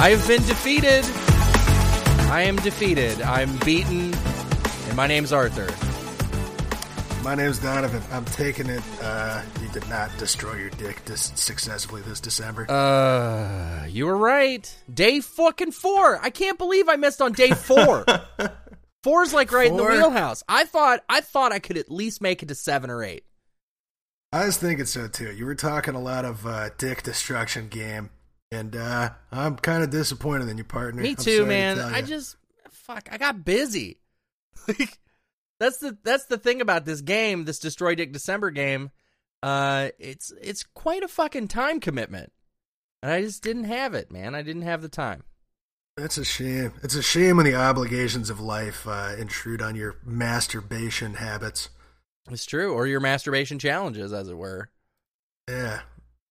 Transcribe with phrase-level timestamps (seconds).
[0.00, 1.04] I've been defeated.
[2.30, 3.20] I am defeated.
[3.20, 4.14] I'm beaten.
[4.88, 5.68] And my name's Arthur.
[7.22, 8.02] My name's Donovan.
[8.10, 8.82] I'm taking it.
[9.02, 12.64] Uh, you did not destroy your dick dis- successfully this December.
[12.70, 14.74] Uh, you were right.
[14.92, 16.18] Day fucking four.
[16.22, 18.06] I can't believe I missed on day four.
[19.02, 20.42] Four's like right in the wheelhouse.
[20.48, 23.24] I thought I thought I could at least make it to seven or eight.
[24.32, 25.30] I was thinking so too.
[25.30, 28.08] You were talking a lot of uh, dick destruction game,
[28.50, 31.02] and uh, I'm kind of disappointed in your partner.
[31.02, 31.78] Me too, sorry to man.
[31.78, 32.36] I just
[32.70, 33.08] fuck.
[33.10, 33.98] I got busy.
[34.68, 34.98] Like
[35.58, 38.90] that's the that's the thing about this game, this Destroy Dick December game.
[39.42, 42.32] Uh, it's it's quite a fucking time commitment,
[43.02, 44.34] and I just didn't have it, man.
[44.34, 45.24] I didn't have the time.
[45.96, 46.72] It's a shame.
[46.82, 51.68] It's a shame when the obligations of life uh, intrude on your masturbation habits.
[52.30, 54.70] It's true, or your masturbation challenges, as it were.
[55.48, 55.80] Yeah,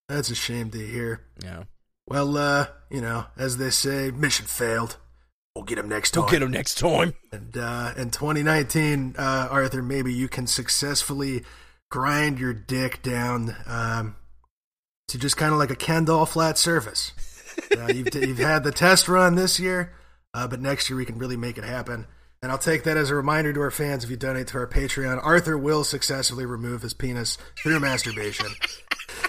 [0.08, 1.22] that's a shame to hear.
[1.42, 1.64] Yeah,
[2.10, 4.96] Well, uh, you know, as they say, mission failed.
[5.54, 6.24] We'll get him next time.
[6.24, 7.14] we'll get him next time.
[7.32, 11.44] And uh, in 2019, uh, Arthur, maybe you can successfully
[11.88, 14.16] grind your dick down um,
[15.08, 17.12] to just kind of like a Ken doll flat surface.
[17.76, 19.92] Uh, you've, you've had the test run this year,
[20.32, 22.06] uh, but next year we can really make it happen.
[22.42, 24.66] And I'll take that as a reminder to our fans if you donate to our
[24.66, 25.20] Patreon.
[25.22, 28.46] Arthur will successfully remove his penis through masturbation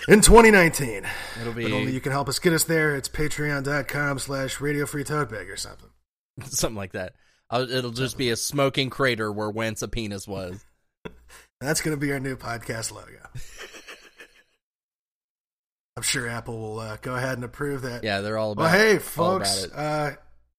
[0.08, 1.06] in 2019.
[1.40, 2.96] It'll But only be you can help us get us there.
[2.96, 5.90] It's patreon.com slash radio free tote bag or something.
[6.46, 7.14] something like that.
[7.50, 10.64] I'll, it'll just be a smoking crater where whence a penis was.
[11.62, 13.12] That's going to be our new podcast logo.
[15.98, 18.04] I'm sure Apple will uh, go ahead and approve that.
[18.04, 18.64] Yeah, they're all about.
[18.64, 19.66] Well, hey, folks.
[19.66, 20.16] Uh,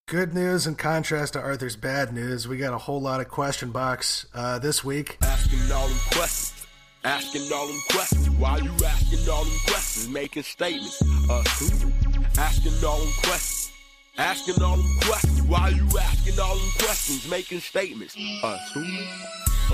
[0.07, 2.47] good news in contrast to Arthur's bad news.
[2.47, 5.17] We got a whole lot of question box uh, this week.
[5.23, 6.62] Asking all them questions.
[7.05, 8.31] Asking all them questions.
[8.31, 10.09] Why you asking all them questions?
[10.09, 11.03] Making statements.
[11.29, 11.91] Uh, who?
[12.39, 13.73] Asking all them questions.
[14.19, 15.43] Asking all them questions.
[15.43, 17.29] Why you asking all them questions?
[17.29, 18.17] Making statements.
[18.45, 18.85] Uh, who?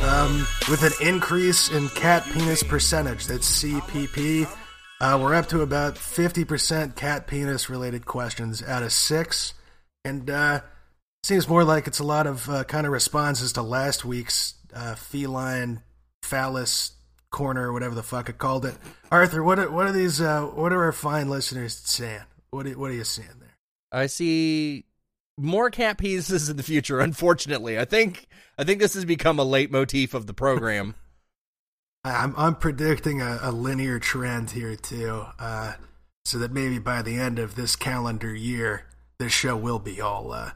[0.01, 4.49] Um, with an increase in cat penis percentage, that's CPP,
[5.01, 9.53] uh, we're up to about 50% cat penis related questions out of six.
[10.03, 10.61] And uh,
[11.25, 14.95] seems more like it's a lot of uh, kind of responses to last week's uh,
[14.95, 15.83] feline
[16.23, 16.93] phallus
[17.31, 18.75] corner, or whatever the fuck I called it.
[19.11, 22.23] Arthur, what are, what are these, uh, what are our fine listeners saying?
[22.51, 23.57] What are, what are you seeing there?
[23.93, 24.85] I see
[25.39, 27.01] more cat pieces in the future.
[27.01, 28.27] Unfortunately, I think
[28.59, 30.95] I think this has become a leitmotif of the program.
[32.05, 35.75] I'm I'm predicting a, a linear trend here too, uh,
[36.25, 38.87] so that maybe by the end of this calendar year,
[39.19, 40.53] this show will be all uh,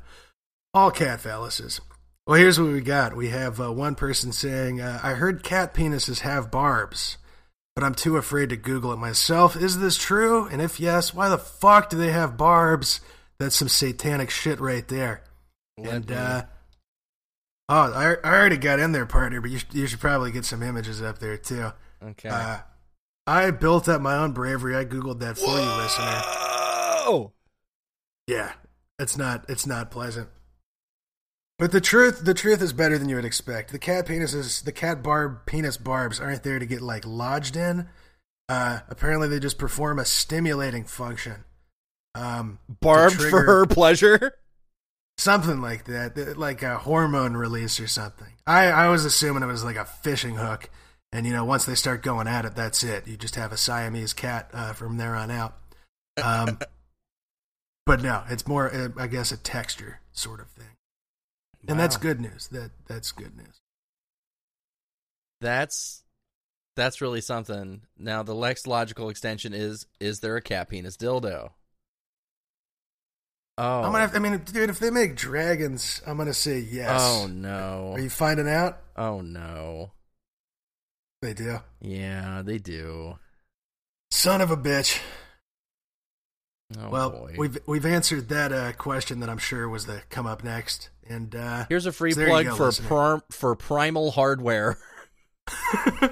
[0.75, 1.81] all cat phalluses.
[2.27, 3.17] Well, here's what we got.
[3.17, 7.19] We have uh, one person saying, uh, "I heard cat penises have barbs,
[7.75, 9.57] but I'm too afraid to Google it myself.
[9.57, 10.47] Is this true?
[10.47, 13.01] And if yes, why the fuck do they have barbs?
[13.39, 15.25] That's some satanic shit right there."
[15.77, 16.45] And uh,
[17.69, 20.63] oh, I, I already got in there, partner, but you, you should probably get some
[20.63, 21.73] images up there too.
[22.05, 22.29] okay.
[22.29, 22.59] Uh,
[23.27, 24.77] I built up my own bravery.
[24.77, 26.21] I googled that for you, listener.
[27.05, 27.33] Oh,
[28.29, 28.53] Yeah,
[28.99, 30.29] it's not it's not pleasant.
[31.63, 33.71] But the truth the truth is better than you would expect.
[33.71, 37.87] The cat penises, the cat barb penis barbs aren't there to get like lodged in.
[38.49, 41.45] Uh, apparently, they just perform a stimulating function.
[42.17, 44.35] Um, barbed for her pleasure.
[45.19, 48.33] something like that, like a hormone release or something.
[48.45, 50.69] I, I was assuming it was like a fishing hook,
[51.13, 53.07] and you know, once they start going at it, that's it.
[53.07, 55.59] You just have a Siamese cat uh, from there on out.
[56.21, 56.59] Um,
[57.87, 60.67] but no, it's more, uh, I guess, a texture sort of thing,
[61.69, 62.49] and that's good news.
[62.49, 63.61] That that's good news.
[65.41, 66.03] That's
[66.77, 67.83] that's really something.
[67.99, 71.51] Now the next logical extension is: is there a cat penis dildo?
[73.59, 73.99] Oh, I'm gonna.
[74.01, 77.01] Have, I mean, dude, if they make dragons, I'm gonna say yes.
[77.03, 77.93] oh no!
[77.95, 78.79] Are you finding out?
[78.97, 79.93] Oh no!
[81.21, 81.61] They do.
[81.81, 83.19] Yeah, they do.
[84.11, 85.01] Son of a bitch.
[86.79, 87.35] Oh well, boy.
[87.37, 91.35] we've we've answered that uh, question that I'm sure was the come up next, and
[91.35, 94.79] uh, Here's a free so plug go, for prim- for Primal Hardware.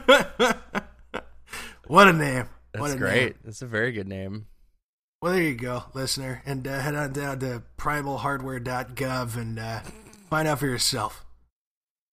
[1.87, 2.49] what a name!
[2.73, 3.23] That's what a great.
[3.23, 3.35] Name.
[3.45, 4.47] That's a very good name.
[5.23, 9.81] Well, there you go, listener, and uh, head on down to primalhardware.gov and uh,
[10.31, 11.27] find out for yourself.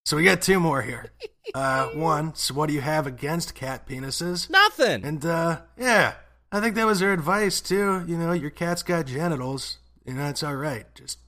[0.05, 1.11] So we got two more here.
[1.55, 4.49] Uh, one, so what do you have against cat penises?
[4.49, 5.05] Nothing.
[5.05, 6.15] And uh, yeah,
[6.51, 8.03] I think that was her advice too.
[8.05, 9.77] You know, your cat's got genitals.
[10.05, 10.85] You know, it's all right.
[10.93, 11.19] Just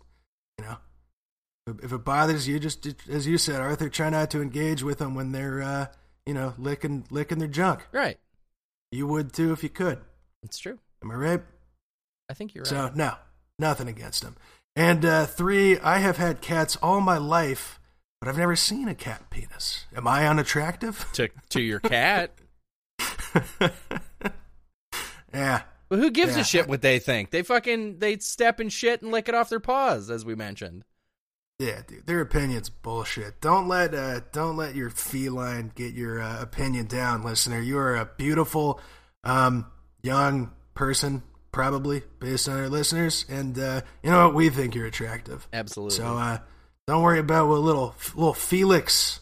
[1.83, 5.15] if- it bothers you, just as you said, Arthur, try not to engage with them
[5.15, 5.87] when they're uh,
[6.25, 7.87] you know licking licking their junk.
[7.91, 8.17] right.
[8.91, 9.99] You would too if you could.
[10.43, 10.79] It's true.
[11.03, 11.41] Am I right?
[12.29, 12.69] I think you're right.
[12.69, 13.13] So no,
[13.59, 14.35] Nothing against them.
[14.75, 17.79] And uh, three, I have had cats all my life,
[18.21, 19.85] but I've never seen a cat penis.
[19.95, 21.05] Am I unattractive?
[21.13, 22.31] To to your cat.
[25.33, 25.61] yeah.
[25.89, 26.41] But who gives Yeah.
[26.41, 27.31] a shit what they think?
[27.31, 30.83] They fucking they step in shit and lick it off their paws, as we mentioned.
[31.59, 33.41] Yeah, dude, their opinion's bullshit.
[33.41, 37.59] Don't let uh, don't let your feline get your uh, opinion down, listener.
[37.59, 38.79] You are a beautiful,
[39.25, 39.65] um,
[40.01, 41.21] young person,
[41.51, 44.35] probably based on our listeners, and uh, you know what?
[44.35, 45.49] We think you're attractive.
[45.51, 45.97] Absolutely.
[45.97, 46.37] So uh,
[46.87, 49.19] don't worry about what little little Felix,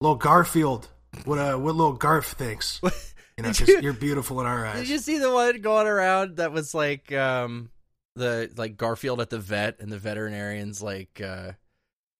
[0.00, 0.88] little Garfield,
[1.24, 2.80] what uh, what little Garf thinks.
[3.36, 4.78] You know, Did because you- you're beautiful in our eyes.
[4.82, 7.68] Did you see the one going around that was like um
[8.14, 11.50] the like Garfield at the vet and the veterinarian's like uh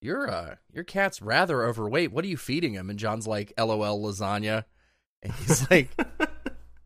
[0.01, 2.11] your uh your cat's rather overweight.
[2.11, 2.89] What are you feeding him?
[2.89, 4.65] And John's like LOL lasagna.
[5.23, 5.89] And he's like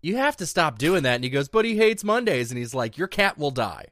[0.01, 1.15] you have to stop doing that.
[1.15, 2.51] And he goes, but he hates Mondays.
[2.51, 3.87] And he's like, your cat will die.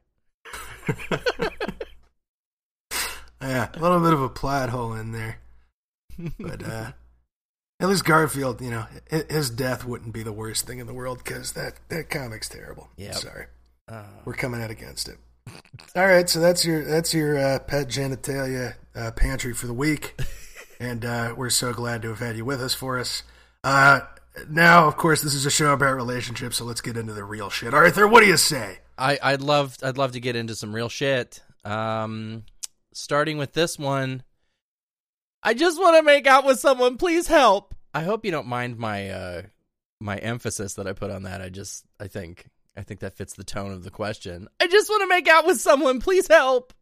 [3.41, 5.39] Yeah, a little bit of a plot hole in there.
[6.39, 6.91] But uh,
[7.79, 8.85] at least Garfield, you know,
[9.29, 12.89] his death wouldn't be the worst thing in the world because that, that comic's terrible.
[12.97, 13.13] Yep.
[13.13, 13.45] Sorry.
[13.87, 15.17] Uh, We're coming out against it.
[15.95, 20.19] All right, so that's your that's your uh, pet genitalia uh, pantry for the week,
[20.79, 23.23] and uh, we're so glad to have had you with us for us.
[23.63, 24.01] Uh,
[24.49, 27.49] now, of course, this is a show about relationships, so let's get into the real
[27.49, 27.73] shit.
[27.73, 28.79] Arthur, what do you say?
[28.97, 31.41] I, I'd love I'd love to get into some real shit.
[31.63, 32.43] Um,
[32.93, 34.23] starting with this one,
[35.43, 36.97] I just want to make out with someone.
[36.97, 37.75] Please help.
[37.93, 39.41] I hope you don't mind my uh
[39.99, 41.41] my emphasis that I put on that.
[41.41, 44.47] I just I think I think that fits the tone of the question.
[44.59, 45.99] I just want to make out with someone.
[45.99, 46.73] Please help.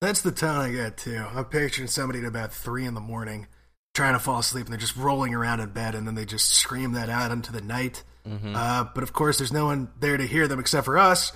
[0.00, 1.24] That's the tone I get too.
[1.34, 3.46] I'm picturing somebody at about three in the morning
[3.94, 6.50] trying to fall asleep, and they're just rolling around in bed, and then they just
[6.54, 8.02] scream that out into the night.
[8.54, 11.32] Uh, but of course, there's no one there to hear them except for us.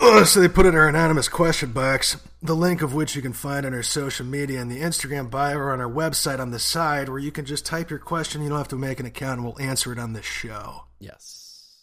[0.00, 3.32] Uh, so they put in our anonymous question box, the link of which you can
[3.32, 6.58] find on our social media and the Instagram bio or on our website on the
[6.58, 8.42] side, where you can just type your question.
[8.42, 10.84] You don't have to make an account, and we'll answer it on the show.
[11.00, 11.74] Yes.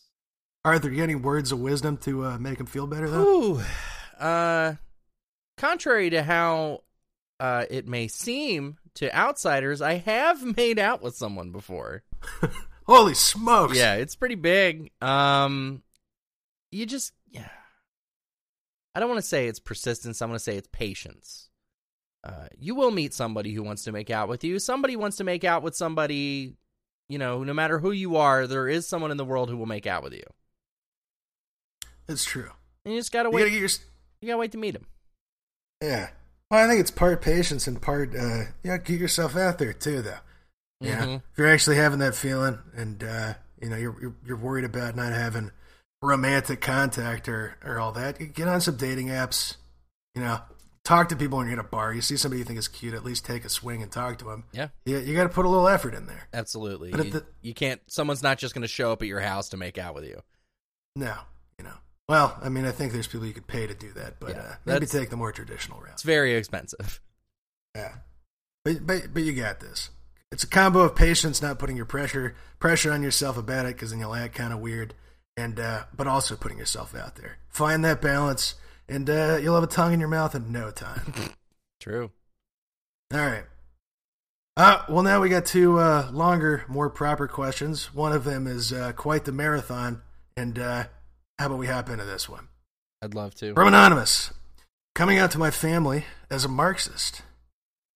[0.63, 3.23] Arthur, you got any words of wisdom to uh, make him feel better, though?
[3.23, 3.61] Ooh.
[4.19, 4.75] Uh,
[5.57, 6.81] contrary to how
[7.39, 12.03] uh it may seem to outsiders, I have made out with someone before.
[12.87, 13.75] Holy smokes!
[13.77, 14.91] Yeah, it's pretty big.
[15.01, 15.81] Um,
[16.71, 17.49] you just yeah.
[18.93, 20.21] I don't want to say it's persistence.
[20.21, 21.49] I'm going to say it's patience.
[22.23, 24.57] Uh, you will meet somebody who wants to make out with you.
[24.57, 26.53] Somebody wants to make out with somebody.
[27.09, 29.65] You know, no matter who you are, there is someone in the world who will
[29.65, 30.23] make out with you.
[32.07, 32.49] it's true.
[32.83, 33.41] And you just gotta You wait.
[33.41, 33.69] gotta get your
[34.21, 34.85] you gotta wait to meet him.
[35.81, 36.09] Yeah.
[36.51, 39.73] Well, I think it's part patience and part, uh, you know, get yourself out there
[39.73, 40.17] too, though.
[40.79, 41.05] Yeah.
[41.05, 41.15] Mhm.
[41.31, 44.95] If you're actually having that feeling and, uh, you know, you're, you're, you're worried about
[44.95, 45.51] not having
[46.01, 49.55] romantic contact or, or all that, get on some dating apps,
[50.13, 50.39] you know,
[50.83, 51.93] talk to people when you're at a bar.
[51.93, 54.25] You see somebody you think is cute, at least take a swing and talk to
[54.25, 54.43] them.
[54.51, 56.27] Yeah, You, you got to put a little effort in there.
[56.33, 56.91] absolutely.
[56.91, 57.81] But You, the- you can't.
[57.87, 60.21] Someone's not just going to show up at your house to make out with you.
[60.95, 61.15] No.
[62.07, 64.41] Well, I mean, I think there's people you could pay to do that, but Yeah,
[64.41, 65.93] uh, maybe take the more traditional route.
[65.93, 66.99] It's very expensive.
[67.75, 67.93] Yeah,
[68.63, 69.89] but but but you got this.
[70.31, 73.91] It's a combo of patience, not putting your pressure pressure on yourself about it, because
[73.91, 74.93] then you'll act kind of weird,
[75.35, 77.37] and uh, but also putting yourself out there.
[77.49, 78.55] Find that balance,
[78.87, 81.13] and uh, you'll have a tongue in your mouth in no time.
[81.81, 82.11] True.
[83.13, 83.45] All right.
[84.57, 87.93] Uh, well, now we got two uh, longer, more proper questions.
[87.93, 90.01] One of them is uh, quite the marathon,
[90.37, 90.85] and uh,
[91.39, 92.47] how about we hop into this one?
[93.01, 93.53] I'd love to.
[93.53, 94.31] From Anonymous.
[94.93, 97.21] Coming out to my family as a Marxist.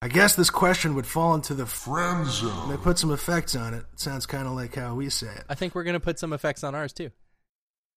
[0.02, 2.70] I guess this question would fall into the friend zone.
[2.70, 3.86] They put some effects on it.
[3.94, 5.44] It sounds kind of like how we say it.
[5.50, 7.12] I think we're going to put some effects on ours too.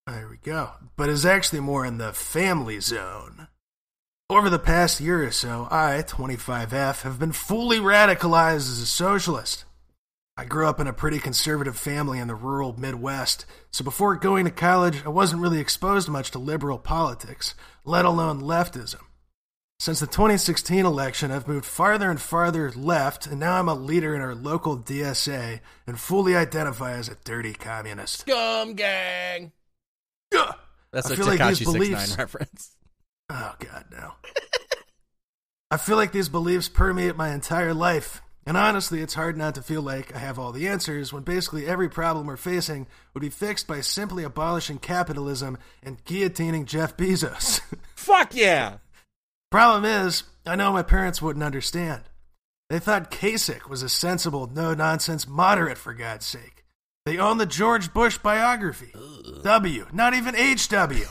[0.06, 0.70] There we go.
[0.96, 3.46] But it's actually more in the family zone.
[4.28, 9.64] Over the past year or so, I, 25F, have been fully radicalized as a socialist.
[10.36, 14.46] I grew up in a pretty conservative family in the rural Midwest, so before going
[14.46, 19.00] to college, I wasn't really exposed much to liberal politics, let alone leftism.
[19.78, 24.14] Since the 2016 election, I've moved farther and farther left, and now I'm a leader
[24.14, 28.20] in our local DSA and fully identify as a dirty communist.
[28.20, 29.52] Scum gang.
[30.34, 30.54] Ugh!
[30.92, 32.76] That's I a feel like these Tekashi Six beliefs- Nine reference.
[33.28, 34.12] Oh God, no.
[35.70, 38.22] I feel like these beliefs permeate my entire life.
[38.44, 41.66] And honestly, it's hard not to feel like I have all the answers when basically
[41.66, 47.60] every problem we're facing would be fixed by simply abolishing capitalism and guillotining Jeff Bezos.
[47.94, 48.78] Fuck yeah.
[49.50, 52.02] Problem is, I know my parents wouldn't understand.
[52.68, 56.64] They thought Kasich was a sensible, no nonsense moderate, for God's sake.
[57.04, 58.92] They own the George Bush biography.
[59.42, 61.04] W, not even HW.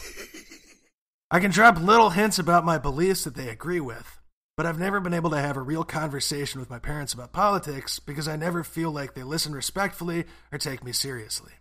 [1.30, 4.20] I can drop little hints about my beliefs that they agree with,
[4.62, 7.98] but I've never been able to have a real conversation with my parents about politics
[7.98, 11.54] because I never feel like they listen respectfully or take me seriously.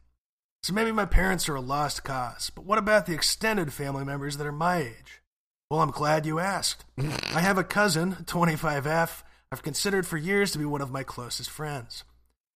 [0.63, 4.37] So maybe my parents are a lost cause, but what about the extended family members
[4.37, 5.23] that are my age?
[5.71, 6.85] Well, I'm glad you asked.
[6.99, 11.49] I have a cousin, 25F, I've considered for years to be one of my closest
[11.49, 12.05] friends.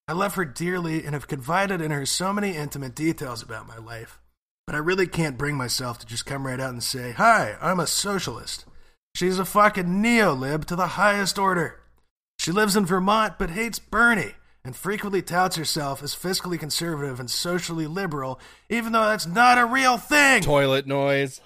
[0.06, 3.78] I love her dearly and have confided in her so many intimate details about my
[3.78, 4.20] life,
[4.66, 7.80] but I really can't bring myself to just come right out and say, Hi, I'm
[7.80, 8.66] a socialist.
[9.14, 11.80] She's a fucking neo-lib to the highest order.
[12.38, 17.30] She lives in Vermont but hates Bernie and frequently touts herself as fiscally conservative and
[17.30, 20.42] socially liberal, even though that's not a real thing.
[20.42, 21.40] Toilet noise.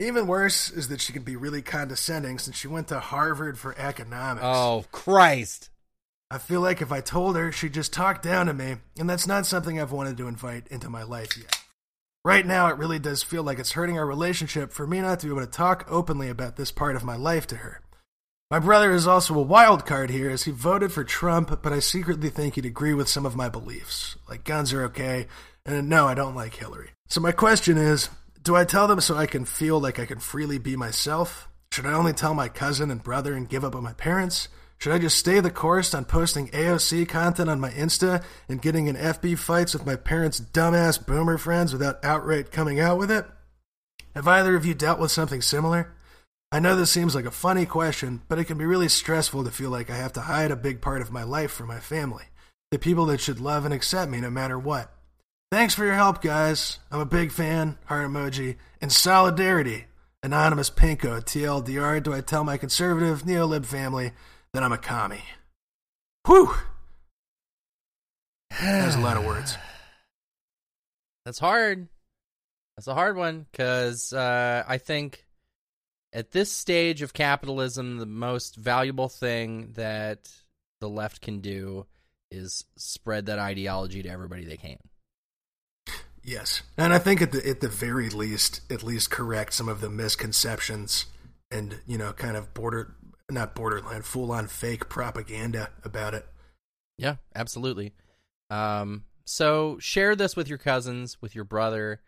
[0.00, 3.76] Even worse is that she can be really condescending since she went to Harvard for
[3.76, 4.44] economics.
[4.46, 5.70] Oh, Christ.
[6.30, 9.26] I feel like if I told her, she'd just talk down to me, and that's
[9.26, 11.58] not something I've wanted to invite into my life yet.
[12.24, 15.26] Right now, it really does feel like it's hurting our relationship for me not to
[15.26, 17.80] be able to talk openly about this part of my life to her.
[18.50, 21.80] My brother is also a wild card here as he voted for Trump, but I
[21.80, 24.16] secretly think he'd agree with some of my beliefs.
[24.28, 25.26] Like guns are okay,
[25.66, 26.90] and no, I don't like Hillary.
[27.08, 28.08] So my question is
[28.42, 31.48] do I tell them so I can feel like I can freely be myself?
[31.70, 34.48] Should I only tell my cousin and brother and give up on my parents?
[34.78, 38.86] Should I just stay the course on posting AOC content on my Insta and getting
[38.86, 43.26] in FB fights with my parents' dumbass boomer friends without outright coming out with it?
[44.14, 45.92] Have either of you dealt with something similar?
[46.52, 49.50] I know this seems like a funny question, but it can be really stressful to
[49.50, 52.24] feel like I have to hide a big part of my life from my family,
[52.70, 54.92] the people that should love and accept me no matter what.
[55.50, 56.78] Thanks for your help, guys.
[56.92, 59.86] I'm a big fan, heart emoji, and solidarity.
[60.22, 64.12] Anonymous Pinko, TLDR, do I tell my conservative neolib family
[64.52, 65.24] that I'm a commie?
[66.26, 66.54] Whew!
[68.60, 69.56] That's a lot of words.
[71.24, 71.88] That's hard.
[72.76, 75.26] That's a hard one because uh, I think
[76.12, 80.30] at this stage of capitalism, the most valuable thing that
[80.80, 81.86] the left can do
[82.30, 84.78] is spread that ideology to everybody they can.
[86.22, 89.80] Yes, and I think at the at the very least, at least correct some of
[89.80, 91.06] the misconceptions
[91.50, 92.94] and you know, kind of border
[93.30, 96.26] not borderline, full on fake propaganda about it.
[96.96, 97.94] Yeah, absolutely.
[98.50, 102.00] Um, so share this with your cousins, with your brother.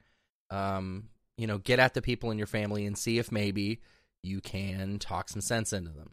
[0.50, 3.80] Um, you know, get at the people in your family and see if maybe
[4.22, 6.10] you can talk some sense into them.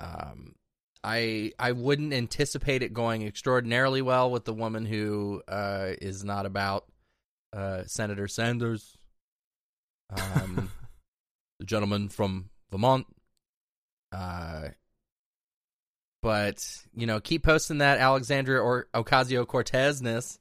[0.00, 0.54] Um,
[1.04, 6.46] I I wouldn't anticipate it going extraordinarily well with the woman who uh, is not
[6.46, 6.86] about
[7.52, 8.96] uh, Senator Sanders,
[10.16, 10.70] um,
[11.60, 13.06] the gentleman from Vermont.
[14.14, 14.68] Uh,
[16.22, 20.38] but you know, keep posting that Alexandria or Ocasio Cortezness,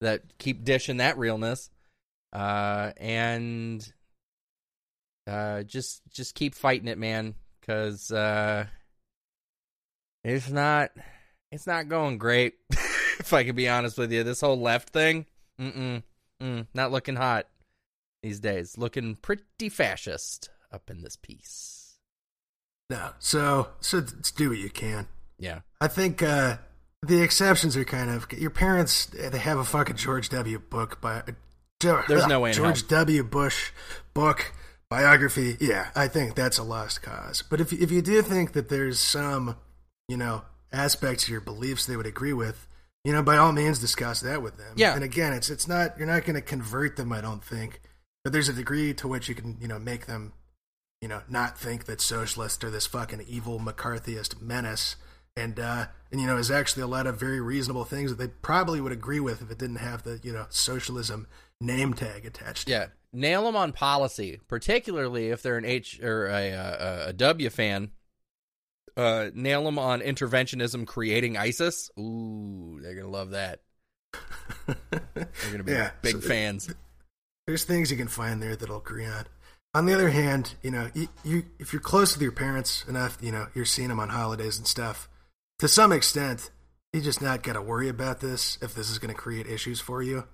[0.00, 1.70] that keep dishing that realness,
[2.32, 3.92] uh, and
[5.26, 8.66] uh, just just keep fighting it, man, because uh,
[10.24, 10.90] it's not
[11.50, 12.54] it's not going great.
[12.70, 15.26] if I can be honest with you, this whole left thing,
[15.60, 16.02] mm
[16.40, 17.48] mm, not looking hot
[18.22, 18.78] these days.
[18.78, 21.79] Looking pretty fascist up in this piece.
[22.90, 24.02] No, so so
[24.36, 25.06] do what you can.
[25.38, 26.58] Yeah, I think uh,
[27.02, 29.06] the exceptions are kind of your parents.
[29.06, 30.58] They have a fucking George W.
[30.58, 31.22] book by.
[31.80, 32.86] There's no way George.
[32.88, 33.22] W.
[33.24, 33.70] Bush
[34.12, 34.52] book
[34.90, 35.56] biography.
[35.60, 37.42] Yeah, I think that's a lost cause.
[37.42, 39.56] But if if you do think that there's some,
[40.08, 40.42] you know,
[40.72, 42.66] aspects of your beliefs they would agree with,
[43.04, 44.74] you know, by all means discuss that with them.
[44.76, 44.94] Yeah.
[44.94, 47.12] And again, it's it's not you're not going to convert them.
[47.12, 47.80] I don't think,
[48.24, 50.32] but there's a degree to which you can you know make them,
[51.00, 54.96] you know, not think that socialists are this fucking evil McCarthyist menace.
[55.36, 58.28] And uh, and you know, is actually a lot of very reasonable things that they
[58.42, 61.26] probably would agree with if it didn't have the you know socialism
[61.60, 62.68] name tag attached.
[62.68, 62.86] yeah.
[63.12, 67.90] Nail them on policy, particularly if they're an H or a a, a W fan.
[68.96, 71.90] Uh, nail them on interventionism creating ISIS.
[71.98, 73.60] Ooh, they're gonna love that.
[74.66, 76.74] They're gonna be Yeah, big so- fans.
[77.46, 79.24] there's things you can find there that'll agree on.
[79.72, 83.18] On the other hand, you know, you, you if you're close with your parents enough,
[83.20, 85.08] you know, you're seeing them on holidays and stuff.
[85.60, 86.50] To some extent,
[86.92, 89.80] you just not got to worry about this if this is going to create issues
[89.80, 90.24] for you.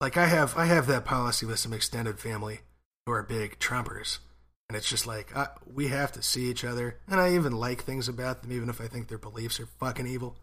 [0.00, 2.60] Like I have, I have that policy with some extended family
[3.06, 4.18] who are big Trumpers,
[4.68, 7.82] and it's just like I, we have to see each other, and I even like
[7.82, 10.36] things about them, even if I think their beliefs are fucking evil,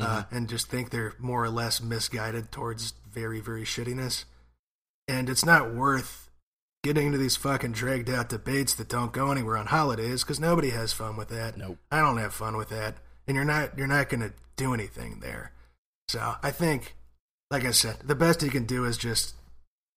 [0.00, 4.24] uh, and just think they're more or less misguided towards very, very shittiness
[5.08, 6.23] and it's not worth
[6.84, 10.70] getting into these fucking dragged out debates that don't go anywhere on holidays because nobody
[10.70, 11.56] has fun with that.
[11.56, 11.78] Nope.
[11.90, 15.18] I don't have fun with that, and you're not you're not going to do anything
[15.20, 15.50] there.
[16.06, 16.94] So I think,
[17.50, 19.34] like I said, the best you can do is just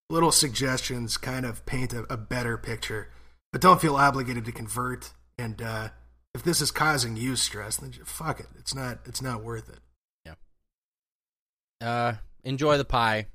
[0.10, 3.10] little suggestions kind of paint a, a better picture,
[3.52, 5.12] but don't feel obligated to convert.
[5.38, 5.90] And uh,
[6.34, 8.48] if this is causing you stress, then fuck it.
[8.58, 9.00] It's not.
[9.06, 9.80] It's not worth it.
[10.26, 11.88] Yeah.
[11.88, 12.14] Uh,
[12.44, 13.28] enjoy the pie.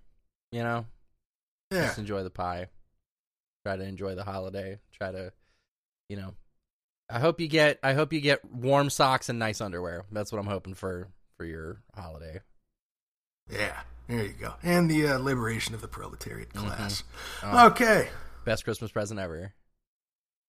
[0.50, 0.86] You know,
[1.70, 1.86] Yeah.
[1.86, 2.68] just enjoy the pie.
[3.64, 4.78] Try to enjoy the holiday.
[4.92, 5.32] Try to,
[6.08, 6.34] you know,
[7.08, 7.78] I hope you get.
[7.82, 10.04] I hope you get warm socks and nice underwear.
[10.10, 12.40] That's what I'm hoping for for your holiday.
[13.50, 13.80] Yeah.
[14.08, 14.54] There you go.
[14.62, 16.66] And the uh, liberation of the proletariat Mm-hmm.
[16.66, 17.04] class.
[17.42, 17.66] Oh.
[17.68, 18.08] Okay.
[18.44, 19.52] Best Christmas present ever.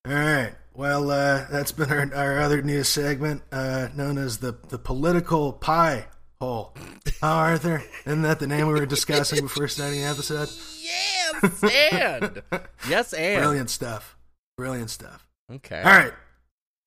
[0.06, 0.54] All right.
[0.74, 5.52] Well, uh, that's been our, our other news segment, uh, known as the the political
[5.52, 6.06] pie
[6.44, 6.74] hole.
[7.20, 7.82] Huh, Arthur?
[8.06, 10.48] Isn't that the name we were discussing before starting the episode?
[10.80, 12.42] Yes, and
[12.88, 14.16] yes, and Brilliant stuff.
[14.56, 15.26] Brilliant stuff.
[15.52, 15.78] Okay.
[15.82, 16.12] All right.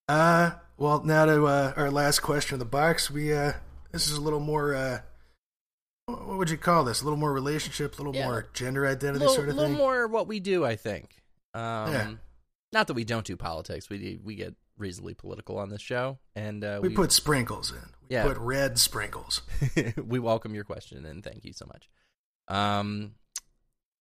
[0.08, 3.10] Uh, well, now to uh, our last question of the box.
[3.10, 3.52] We uh,
[3.92, 4.74] this is a little more.
[4.74, 5.00] Uh,
[6.06, 7.02] what would you call this?
[7.02, 8.26] A little more relationship, a little Yeah.
[8.26, 9.64] more gender identity little, sort of thing.
[9.64, 11.22] A little more what we do, I think.
[11.52, 12.10] Um, Yeah.
[12.72, 13.90] Not that we don't do politics.
[13.90, 17.90] We we get reasonably political on this show, and uh, we, put sprinkles in.
[18.08, 18.24] Yeah.
[18.24, 19.42] put red sprinkles.
[19.96, 21.88] we welcome your question and thank you so much.
[22.48, 23.12] Um,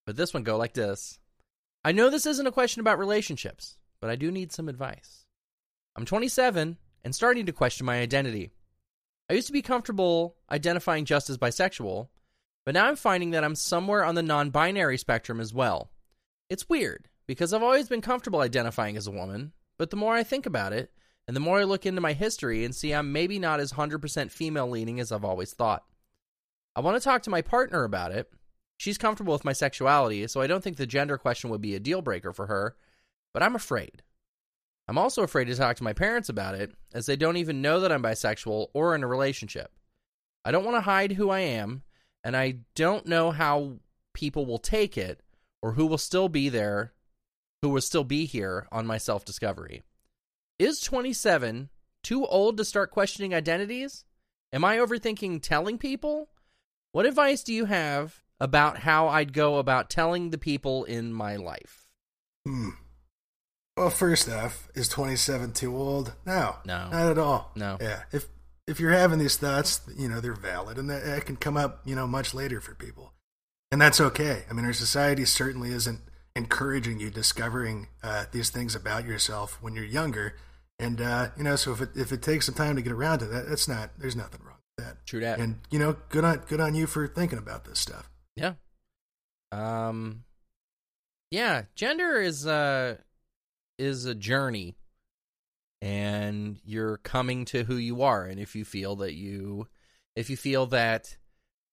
[0.06, 1.20] but this one go like this.
[1.84, 5.26] I know this isn't a question about relationships, but I do need some advice.
[5.96, 8.52] I'm 27 and starting to question my identity.
[9.30, 12.08] I used to be comfortable identifying just as bisexual,
[12.66, 15.92] but now I'm finding that I'm somewhere on the non binary spectrum as well.
[16.50, 20.24] It's weird because I've always been comfortable identifying as a woman, but the more I
[20.24, 20.92] think about it,
[21.28, 24.32] and the more I look into my history and see I'm maybe not as 100%
[24.32, 25.84] female leaning as I've always thought.
[26.76, 28.32] I want to talk to my partner about it.
[28.78, 31.80] She's comfortable with my sexuality, so I don't think the gender question would be a
[31.80, 32.76] deal breaker for her,
[33.34, 34.04] but I'm afraid.
[34.88, 37.80] I'm also afraid to talk to my parents about it, as they don't even know
[37.80, 39.74] that I'm bisexual or in a relationship.
[40.46, 41.82] I don't want to hide who I am,
[42.24, 43.80] and I don't know how
[44.14, 45.22] people will take it
[45.62, 46.94] or who will still be there,
[47.62, 49.84] who will still be here on my self discovery.
[50.60, 51.70] Is 27
[52.02, 54.06] too old to start questioning identities?
[54.52, 56.30] Am I overthinking telling people?
[56.94, 61.36] What advice do you have about how I'd go about telling the people in my
[61.36, 61.88] life?
[62.46, 62.70] Hmm.
[63.76, 66.14] Well, first off, is 27 too old?
[66.26, 66.56] No.
[66.66, 66.90] No.
[66.90, 67.52] Not at all.
[67.56, 67.78] No.
[67.80, 68.04] Yeah.
[68.12, 68.26] If
[68.66, 71.82] if you're having these thoughts, you know, they're valid and that, that can come up,
[71.86, 73.14] you know, much later for people.
[73.72, 74.44] And that's okay.
[74.50, 76.02] I mean, our society certainly isn't
[76.36, 80.36] encouraging you discovering uh, these things about yourself when you're younger.
[80.80, 83.20] And, uh, you know, so if it, if it takes some time to get around
[83.20, 85.06] to that, that's not, there's nothing wrong with that.
[85.06, 85.40] True that.
[85.40, 88.10] And, you know, good on, good on you for thinking about this stuff.
[88.36, 88.54] Yeah.
[89.52, 90.24] Um
[91.32, 92.98] yeah, gender is uh
[93.78, 94.76] is a journey
[95.82, 99.68] and you're coming to who you are and if you feel that you
[100.16, 101.16] if you feel that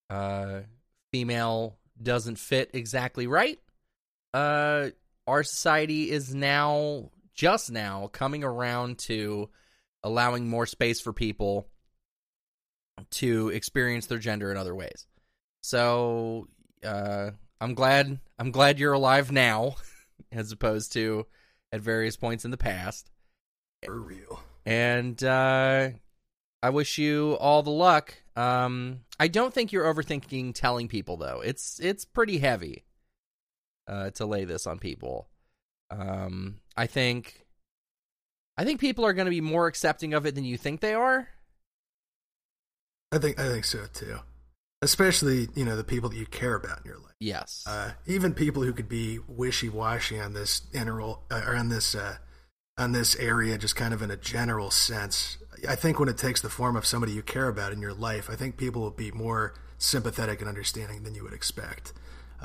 [0.09, 0.61] uh
[1.11, 3.59] female doesn't fit exactly right,
[4.33, 4.89] uh
[5.27, 9.49] our society is now just now coming around to
[10.03, 11.67] allowing more space for people
[13.11, 15.05] to experience their gender in other ways.
[15.61, 16.47] So
[16.83, 19.75] uh, I'm glad I'm glad you're alive now,
[20.31, 21.25] as opposed to
[21.71, 23.09] at various points in the past.
[23.83, 24.41] For real.
[24.65, 25.89] And uh,
[26.63, 28.15] I wish you all the luck.
[28.35, 31.41] Um, I don't think you're overthinking telling people though.
[31.43, 32.85] It's it's pretty heavy
[33.87, 35.27] uh, to lay this on people.
[35.91, 37.45] Um, I think
[38.57, 40.93] I think people are going to be more accepting of it than you think they
[40.93, 41.27] are.
[43.11, 44.19] I think, I think so too.
[44.81, 47.13] Especially, you know, the people that you care about in your life.
[47.19, 47.63] Yes.
[47.65, 52.17] uh, even people who could be wishy-washy on this integral uh, or on this uh,
[52.77, 55.37] on this area, just kind of in a general sense.
[55.67, 58.29] I think when it takes the form of somebody you care about in your life,
[58.29, 61.93] I think people will be more sympathetic and understanding than you would expect.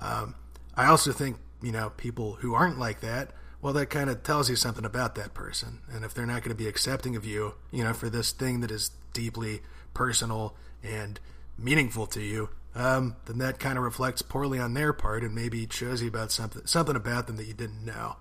[0.01, 0.37] Um,
[0.77, 3.31] I also think you know people who aren't like that.
[3.63, 6.57] Well, that kind of tells you something about that person, and if they're not going
[6.57, 9.61] to be accepting of you, you know, for this thing that is deeply
[9.93, 11.21] personal and
[11.59, 15.67] meaningful to you, um, then that kind of reflects poorly on their part and maybe
[15.71, 18.17] shows you about something something about them that you didn't know.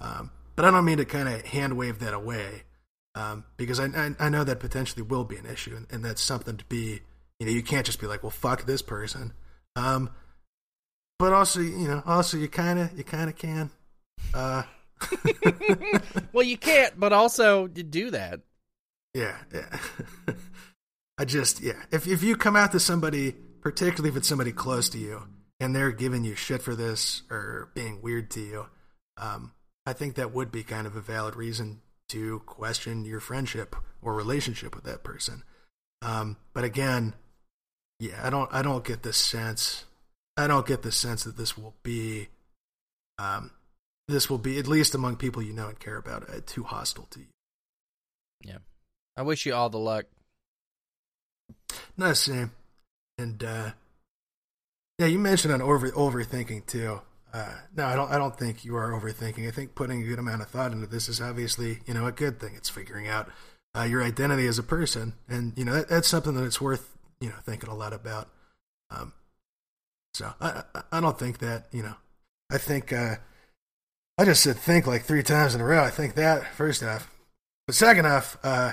[0.00, 2.62] Um, but I don't mean to kind of hand wave that away
[3.14, 6.22] um, because I, I I know that potentially will be an issue, and, and that's
[6.22, 7.00] something to be.
[7.38, 9.32] You know, you can't just be like, well, fuck this person.
[11.18, 13.70] But also, you know, also you kind of you kind of can.
[14.32, 14.62] Uh,
[16.32, 18.40] well, you can't, but also to do that.
[19.14, 19.78] Yeah, yeah.
[21.18, 21.82] I just yeah.
[21.90, 25.24] If if you come out to somebody, particularly if it's somebody close to you,
[25.58, 28.66] and they're giving you shit for this or being weird to you,
[29.16, 29.52] um,
[29.86, 34.14] I think that would be kind of a valid reason to question your friendship or
[34.14, 35.42] relationship with that person.
[36.00, 37.14] Um, but again,
[37.98, 39.84] yeah, I don't I don't get the sense
[40.38, 42.28] I don't get the sense that this will be
[43.18, 43.50] um,
[44.06, 47.08] this will be at least among people you know and care about uh, too hostile
[47.10, 47.26] to you.
[48.42, 48.58] Yeah.
[49.16, 50.06] I wish you all the luck.
[51.96, 52.52] Not the same.
[53.18, 53.70] And uh,
[54.98, 57.00] yeah, you mentioned on over overthinking too.
[57.32, 58.10] Uh, no, I don't.
[58.10, 59.46] I don't think you are overthinking.
[59.46, 62.12] I think putting a good amount of thought into this is obviously, you know, a
[62.12, 62.54] good thing.
[62.56, 63.28] It's figuring out
[63.76, 66.96] uh, your identity as a person, and you know that, that's something that it's worth,
[67.20, 68.30] you know, thinking a lot about.
[68.90, 69.12] Um,
[70.14, 71.94] so I, I, don't think that, you know,
[72.50, 73.16] I think uh,
[74.18, 75.82] I just said think like three times in a row.
[75.82, 77.10] I think that first off,
[77.66, 78.72] but second off, uh,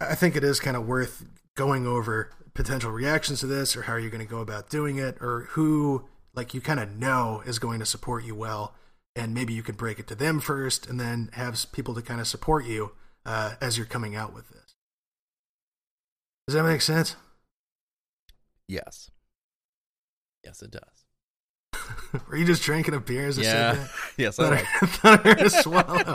[0.00, 3.94] I think it is kind of worth going over potential reactions to this, or how
[3.94, 7.42] are you going to go about doing it, or who like you kind of know
[7.46, 8.74] is going to support you well,
[9.16, 12.20] and maybe you could break it to them first, and then have people to kind
[12.20, 12.92] of support you
[13.24, 14.74] uh, as you're coming out with this.
[16.46, 17.16] Does that make sense?
[18.68, 19.10] Yes.
[20.44, 22.20] Yes, it does.
[22.28, 23.72] Were you just drinking a beer as I Yeah.
[23.72, 23.90] said that?
[24.18, 24.98] yes, I thought, was.
[25.04, 26.14] I, heard a swallow.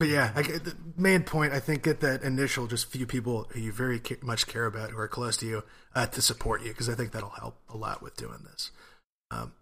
[0.00, 3.46] but yeah, I, get- the main point I think get that initial just few people
[3.52, 5.64] who you very ca- much care about who are close to you
[5.94, 8.70] uh, to support you because I think that'll help a lot with doing this.
[9.30, 9.52] Um,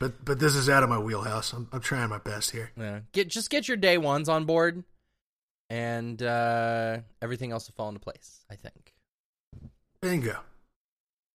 [0.00, 1.52] but but this is out of my wheelhouse.
[1.52, 2.70] I'm, I'm trying my best here.
[2.76, 3.00] Yeah.
[3.12, 4.82] Get just get your day ones on board,
[5.70, 8.44] and uh, everything else will fall into place.
[8.50, 8.92] I think.
[10.00, 10.38] Bingo.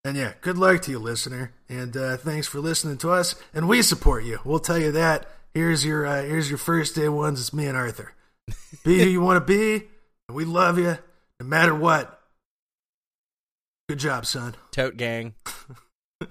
[0.03, 1.51] And yeah, good luck to you, listener.
[1.67, 3.35] And uh, thanks for listening to us.
[3.53, 4.39] And we support you.
[4.45, 5.27] We'll tell you that.
[5.53, 7.39] Here's your uh, here's your first day ones.
[7.39, 8.13] It's me and Arthur.
[8.85, 9.87] Be who you want to be.
[10.27, 10.97] And we love you,
[11.39, 12.21] no matter what.
[13.89, 14.55] Good job, son.
[14.71, 15.33] Tote gang.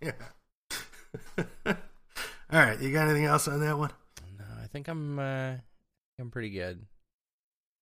[0.00, 0.12] yeah.
[1.66, 1.74] All
[2.50, 3.90] right, you got anything else on that one?
[4.38, 5.18] No, I think I'm.
[5.18, 5.54] Uh,
[6.18, 6.84] I'm pretty good.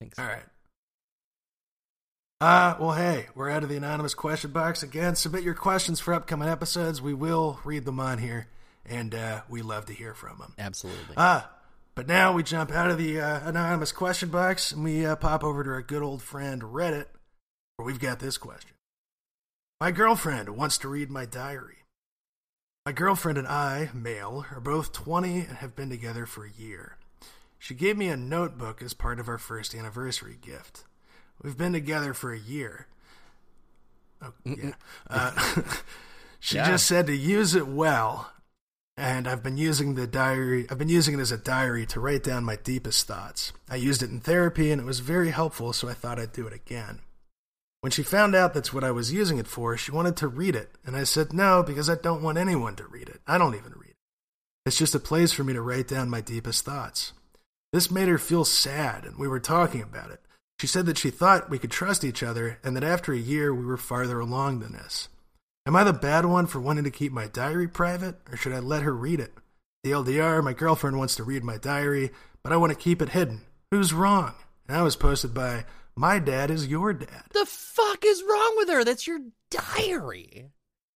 [0.01, 0.19] Thanks.
[0.19, 0.43] All right.
[2.41, 5.15] Uh, well, hey, we're out of the anonymous question box again.
[5.15, 7.03] Submit your questions for upcoming episodes.
[7.03, 8.49] We will read them on here,
[8.87, 10.55] and uh, we love to hear from them.
[10.59, 11.17] Absolutely.
[11.19, 11.51] Ah,
[11.95, 15.45] but now we jump out of the uh, anonymous question box and we uh, pop
[15.45, 17.07] over to our good old friend Reddit,
[17.77, 18.71] where we've got this question.
[19.79, 21.85] My girlfriend wants to read my diary.
[22.87, 26.97] My girlfriend and I, male, are both 20 and have been together for a year.
[27.59, 30.85] She gave me a notebook as part of our first anniversary gift.
[31.43, 32.87] We've been together for a year.
[34.23, 34.73] Oh, yeah.
[35.09, 35.33] Uh,
[36.41, 36.69] she Yeah.
[36.69, 38.31] just said to use it well,
[38.97, 40.67] and I've been using the diary.
[40.71, 43.53] I've been using it as a diary to write down my deepest thoughts.
[43.69, 45.73] I used it in therapy, and it was very helpful.
[45.73, 47.01] So I thought I'd do it again.
[47.81, 50.55] When she found out that's what I was using it for, she wanted to read
[50.55, 53.23] it, and I said no because I don't want anyone to read it.
[53.27, 53.97] I don't even read it.
[54.67, 57.15] It's just a place for me to write down my deepest thoughts.
[57.73, 60.21] This made her feel sad, and we were talking about it.
[60.61, 63.55] She said that she thought we could trust each other, and that after a year
[63.55, 65.09] we were farther along than this.
[65.67, 68.59] Am I the bad one for wanting to keep my diary private, or should I
[68.59, 69.33] let her read it?
[69.87, 72.11] TLDR, my girlfriend wants to read my diary,
[72.43, 73.41] but I want to keep it hidden.
[73.71, 74.35] Who's wrong?
[74.69, 75.65] And I was posted by,
[75.97, 77.25] My dad is your dad.
[77.33, 78.85] the fuck is wrong with her?
[78.85, 79.21] That's your
[79.51, 80.51] diary.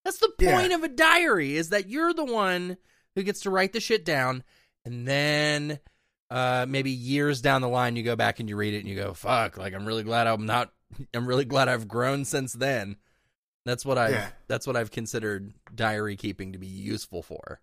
[0.04, 0.60] That's the Yeah.
[0.60, 2.76] point of a diary is that you're the one
[3.14, 4.44] who gets to write the shit down
[4.84, 5.80] and then
[6.34, 8.96] uh maybe years down the line you go back and you read it and you
[8.96, 10.72] go, "Fuck, like I'm really glad I'm not
[11.14, 12.96] I'm really glad I've grown since then."
[13.64, 14.28] That's what I Yeah.
[14.48, 17.60] that's what I've considered diary keeping to be useful for.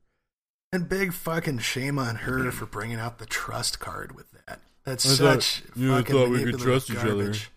[0.72, 4.62] And big fucking shame on her for bringing out the trust card with that.
[4.86, 7.24] That's I such yeah, I fucking thought we could manipulative trust each other.
[7.24, 7.52] garbage.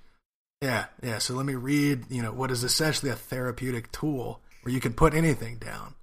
[0.61, 1.19] Yeah, yeah.
[1.19, 4.95] So let me read, you know, what is essentially a therapeutic tool where you can
[4.95, 5.95] put anything down.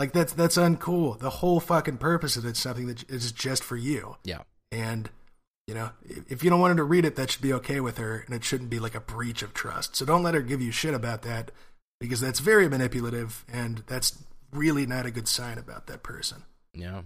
[0.00, 1.18] Like that's that's uncool.
[1.18, 4.16] The whole fucking purpose of it's something that is just for you.
[4.24, 4.44] Yeah.
[4.72, 5.10] And
[5.66, 7.98] you know, if you don't want her to read it, that should be okay with
[7.98, 9.94] her, and it shouldn't be like a breach of trust.
[9.94, 11.50] So don't let her give you shit about that,
[12.00, 16.44] because that's very manipulative, and that's really not a good sign about that person.
[16.72, 17.02] Yeah,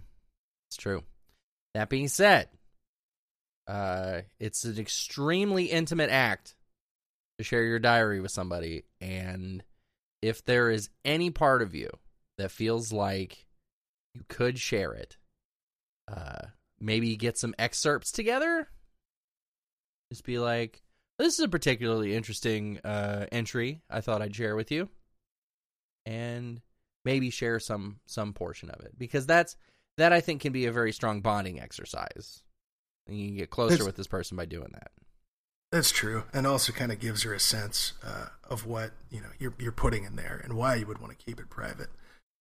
[0.69, 1.03] it's true.
[1.75, 2.49] That being said,
[3.67, 6.55] uh, it's an extremely intimate act
[7.39, 9.65] to share your diary with somebody, and
[10.23, 11.91] if there is any part of you
[12.39, 13.47] that feels like
[14.15, 15.17] you could share it,
[16.09, 16.47] uh,
[16.81, 18.69] maybe get some excerpts together.
[20.13, 20.83] Just be like,
[21.19, 23.81] "This is a particularly interesting uh, entry.
[23.91, 24.89] I thought I'd share with you,"
[26.07, 26.61] and
[27.05, 29.57] maybe share some some portion of it because that's
[29.97, 32.43] that I think can be a very strong bonding exercise.
[33.07, 34.91] And you can get closer It's- with this person by doing that.
[35.73, 39.31] That's true, and also kind of gives her a sense uh, of what you know
[39.41, 41.89] you're you're putting in there and why you would want to keep it private.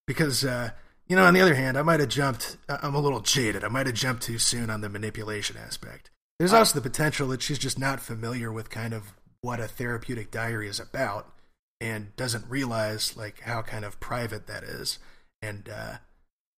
[0.08, 0.72] Because uh,
[1.08, 2.58] you know, on the other hand, I might have jumped.
[2.70, 3.64] I- I'm a little jaded.
[3.64, 6.10] I might have jumped too soon on the manipulation aspect.
[6.40, 10.32] There's also the potential that she's just not familiar with kind of what a therapeutic
[10.32, 11.32] diary is about,
[11.80, 15.00] and doesn't realize like how kind of private that is.
[15.42, 15.96] and uh,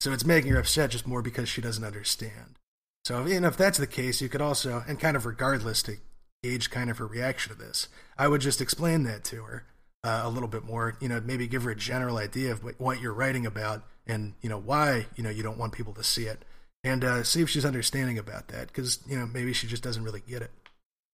[0.01, 2.60] so it's making her upset just more because she doesn't understand.
[3.05, 5.97] So you know, if that's the case, you could also, and kind of regardless to
[6.43, 9.65] gauge kind of her reaction to this, I would just explain that to her
[10.06, 10.96] uh, a little bit more.
[11.02, 14.36] You know, maybe give her a general idea of what, what you're writing about and
[14.41, 16.46] you know why you know you don't want people to see it,
[16.84, 20.04] and uh, see if she's understanding about that because you know maybe she just doesn't
[20.04, 20.52] really get it.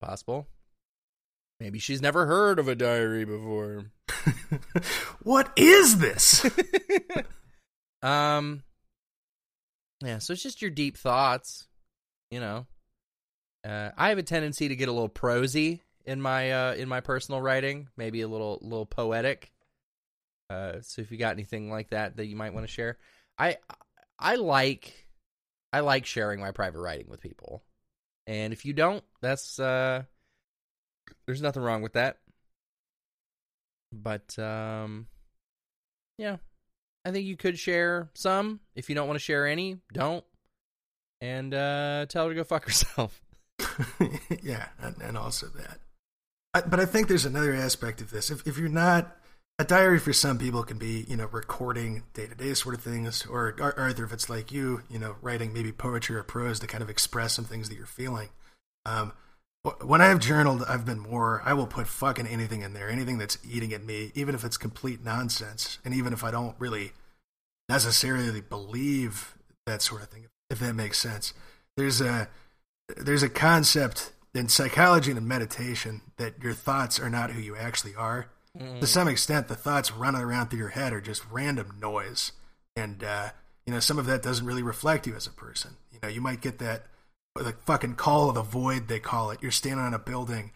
[0.01, 0.47] Possible.
[1.59, 3.85] Maybe she's never heard of a diary before.
[5.23, 6.45] what is this?
[8.03, 8.63] um.
[10.03, 11.67] Yeah, so it's just your deep thoughts,
[12.31, 12.65] you know.
[13.63, 17.01] Uh, I have a tendency to get a little prosy in my uh, in my
[17.01, 19.51] personal writing, maybe a little little poetic.
[20.49, 22.97] Uh, so if you got anything like that that you might want to share,
[23.37, 23.57] I
[24.19, 25.07] I like
[25.71, 27.63] I like sharing my private writing with people,
[28.27, 30.03] and if you don't, that's uh,
[31.25, 32.17] there's nothing wrong with that.
[33.93, 35.07] But um,
[36.17, 36.37] yeah,
[37.05, 38.59] I think you could share some.
[38.75, 40.23] If you don't want to share any, don't.
[41.19, 43.21] And uh, tell her to go fuck herself.
[44.43, 45.79] yeah, and, and also that.
[46.53, 48.29] But I think there's another aspect of this.
[48.29, 49.15] If if you're not
[49.57, 52.81] a diary for some people can be you know recording day to day sort of
[52.81, 56.59] things, or, or either if it's like you, you know, writing maybe poetry or prose
[56.59, 58.29] to kind of express some things that you're feeling.
[58.85, 59.13] Um,
[59.83, 61.41] when I have journaled, I've been more.
[61.45, 64.57] I will put fucking anything in there, anything that's eating at me, even if it's
[64.57, 66.93] complete nonsense, and even if I don't really
[67.69, 69.35] necessarily believe
[69.67, 71.33] that sort of thing, if that makes sense.
[71.77, 72.27] There's a
[72.97, 77.55] there's a concept in psychology and in meditation that your thoughts are not who you
[77.55, 78.27] actually are.
[78.57, 78.79] Mm.
[78.79, 82.31] To some extent, the thoughts running around through your head are just random noise,
[82.75, 83.29] and uh,
[83.65, 85.77] you know some of that doesn't really reflect you as a person.
[85.91, 86.87] You know, you might get that
[87.35, 89.39] the fucking call of the void they call it.
[89.41, 90.51] You're standing on a building,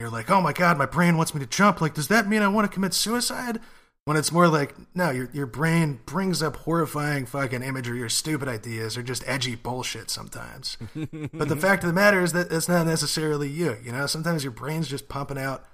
[0.00, 1.80] you're like, oh my god, my brain wants me to jump.
[1.80, 3.60] Like, does that mean I want to commit suicide?
[4.06, 8.48] When it's more like, no, your your brain brings up horrifying fucking imagery or stupid
[8.48, 10.76] ideas or just edgy bullshit sometimes.
[11.32, 13.78] but the fact of the matter is that it's not necessarily you.
[13.82, 15.64] You know, sometimes your brain's just pumping out,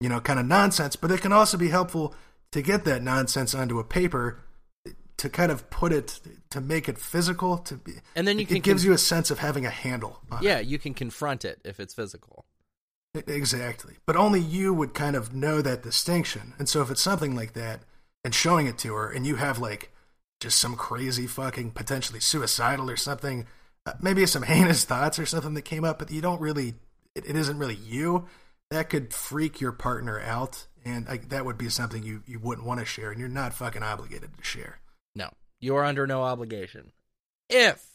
[0.00, 0.94] you know, kind of nonsense.
[0.94, 2.14] But it can also be helpful
[2.52, 4.44] to get that nonsense onto a paper
[5.16, 8.48] to kind of put it to make it physical to be and then you it,
[8.48, 10.66] can it gives you a sense of having a handle yeah it.
[10.66, 12.44] you can confront it if it's physical
[13.14, 13.94] Exactly.
[14.06, 16.54] But only you would kind of know that distinction.
[16.58, 17.80] And so if it's something like that
[18.24, 19.92] and showing it to her and you have like
[20.40, 23.46] just some crazy fucking potentially suicidal or something,
[23.84, 26.74] uh, maybe some heinous thoughts or something that came up, but you don't really,
[27.14, 28.26] it, it isn't really you,
[28.70, 30.66] that could freak your partner out.
[30.84, 33.52] And I, that would be something you, you wouldn't want to share and you're not
[33.52, 34.80] fucking obligated to share.
[35.14, 35.28] No,
[35.60, 36.92] you are under no obligation.
[37.50, 37.86] If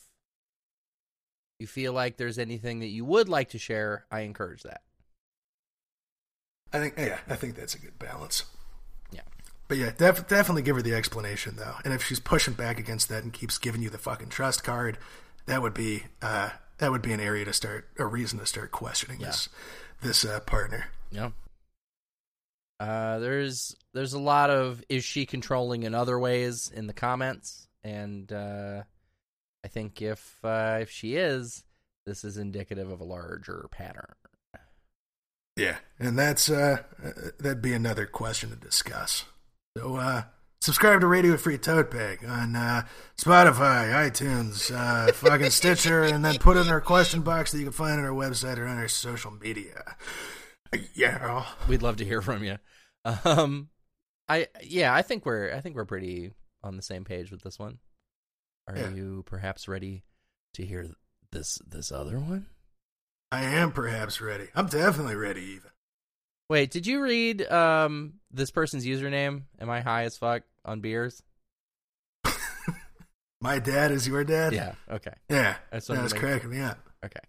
[1.60, 4.82] you feel like there's anything that you would like to share, I encourage that.
[6.74, 8.44] I think yeah, I think that's a good balance.
[9.12, 9.22] Yeah.
[9.68, 11.76] But yeah, def- definitely give her the explanation though.
[11.84, 14.98] And if she's pushing back against that and keeps giving you the fucking trust card,
[15.46, 18.72] that would be uh, that would be an area to start a reason to start
[18.72, 19.28] questioning yeah.
[19.28, 19.50] this
[20.02, 20.88] this uh, partner.
[21.12, 21.32] Yeah.
[22.80, 27.68] Uh, there's there's a lot of is she controlling in other ways in the comments,
[27.84, 28.84] and uh,
[29.64, 31.64] I think if uh, if she is,
[32.06, 34.14] this is indicative of a larger pattern.
[35.56, 36.78] Yeah, and that's uh,
[37.40, 39.26] that'd be another question to discuss.
[39.78, 40.24] So uh,
[40.62, 42.84] subscribe to Radio Free Tote Bag on uh,
[43.18, 47.74] Spotify, iTunes, uh, fucking Stitcher, and then put in our question box that you can
[47.74, 49.96] find on our website or on our social media.
[50.94, 52.58] Yeah, we'd love to hear from you.
[53.24, 53.70] Um,
[54.28, 56.34] I yeah, I think we're I think we're pretty
[56.64, 57.80] on the same page with this one.
[58.68, 58.90] Are yeah.
[58.90, 60.04] you perhaps ready
[60.56, 60.90] to hear
[61.32, 62.48] this this other one?
[63.32, 64.48] I am perhaps ready.
[64.56, 65.72] I'm definitely ready, even.
[66.50, 69.44] Wait, did you read um this person's username?
[69.60, 71.22] Am I high as fuck on beers?
[73.42, 74.54] My dad is your dad.
[74.54, 74.74] Yeah.
[74.90, 75.14] Okay.
[75.30, 75.58] Yeah.
[75.72, 76.80] That's that was cracking me up.
[77.06, 77.20] Okay.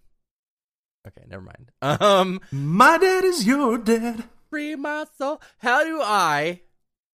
[1.07, 1.23] Okay.
[1.29, 1.71] Never mind.
[1.83, 4.25] Um, my dad is your dad.
[4.51, 5.41] Free my soul.
[5.59, 6.63] How do I,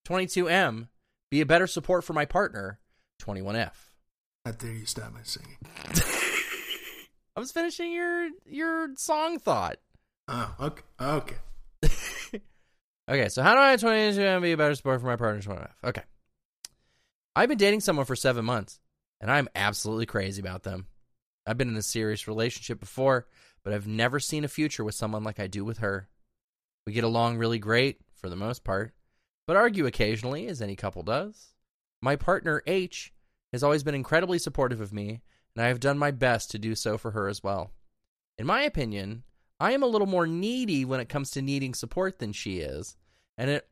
[0.06, 0.88] 22M,
[1.30, 2.78] be a better support for my partner,
[3.20, 3.72] 21F?
[4.44, 5.56] How dare you stop my singing?
[7.36, 9.78] I was finishing your your song thought.
[10.28, 10.82] Oh, okay.
[11.00, 11.36] Okay.
[13.08, 15.68] Okay, so how do I 22 be a better support for my partner 25?
[15.84, 16.02] Okay.
[17.36, 18.78] I've been dating someone for seven months,
[19.20, 20.86] and I'm absolutely crazy about them.
[21.46, 23.26] I've been in a serious relationship before,
[23.62, 26.08] but I've never seen a future with someone like I do with her.
[26.86, 28.94] We get along really great, for the most part,
[29.46, 31.54] but argue occasionally, as any couple does.
[32.00, 33.12] My partner, H,
[33.52, 35.22] has always been incredibly supportive of me
[35.54, 37.72] and I have done my best to do so for her as well.
[38.38, 39.22] In my opinion,
[39.60, 42.96] I am a little more needy when it comes to needing support than she is,
[43.38, 43.68] and it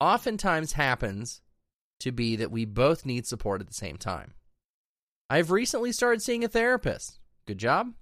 [0.00, 1.42] oftentimes happens
[2.00, 4.34] to be that we both need support at the same time.
[5.28, 7.18] I've recently started seeing a therapist.
[7.46, 7.92] Good job.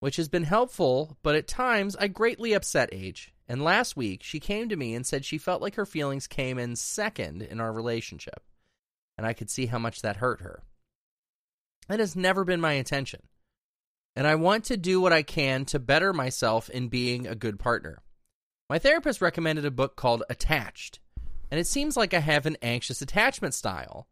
[0.00, 3.32] Which has been helpful, but at times I greatly upset Age.
[3.48, 6.58] And last week she came to me and said she felt like her feelings came
[6.58, 8.42] in second in our relationship.
[9.18, 10.62] And I could see how much that hurt her.
[11.88, 13.22] That has never been my intention.
[14.16, 17.58] And I want to do what I can to better myself in being a good
[17.58, 18.02] partner.
[18.68, 21.00] My therapist recommended a book called Attached,
[21.50, 24.06] and it seems like I have an anxious attachment style.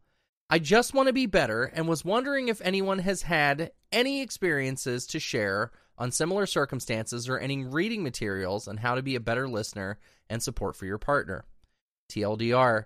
[0.50, 5.06] I just want to be better and was wondering if anyone has had any experiences
[5.08, 9.48] to share on similar circumstances or any reading materials on how to be a better
[9.48, 9.98] listener
[10.30, 11.44] and support for your partner.
[12.10, 12.84] TLDR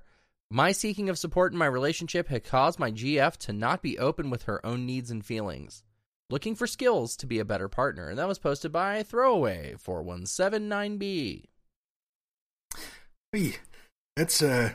[0.51, 4.29] My seeking of support in my relationship had caused my GF to not be open
[4.29, 5.85] with her own needs and feelings.
[6.33, 8.09] Looking for skills to be a better partner.
[8.09, 11.45] And that was posted by Throwaway 4179B.
[13.31, 13.57] Hey,
[14.17, 14.73] that's uh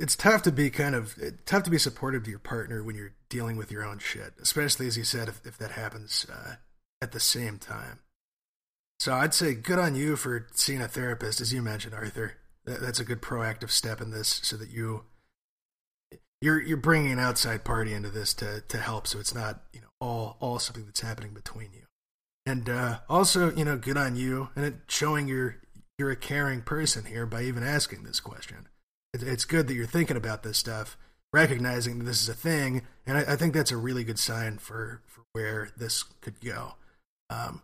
[0.00, 3.12] it's tough to be kind of tough to be supportive to your partner when you're
[3.28, 6.54] dealing with your own shit, especially as you said, if, if that happens uh,
[7.02, 7.98] at the same time.
[8.98, 12.38] So I'd say good on you for seeing a therapist, as you mentioned, Arthur.
[12.64, 15.04] That, that's a good proactive step in this, so that you
[16.40, 19.82] you're you're bringing an outside party into this to to help, so it's not you
[19.82, 21.82] know all all something that's happening between you.
[22.44, 25.56] And uh, also, you know, good on you, and it showing you're
[25.98, 28.68] you're a caring person here by even asking this question
[29.22, 30.96] it's good that you're thinking about this stuff,
[31.32, 34.58] recognizing that this is a thing, and I, I think that's a really good sign
[34.58, 36.74] for, for where this could go.
[37.30, 37.62] Um,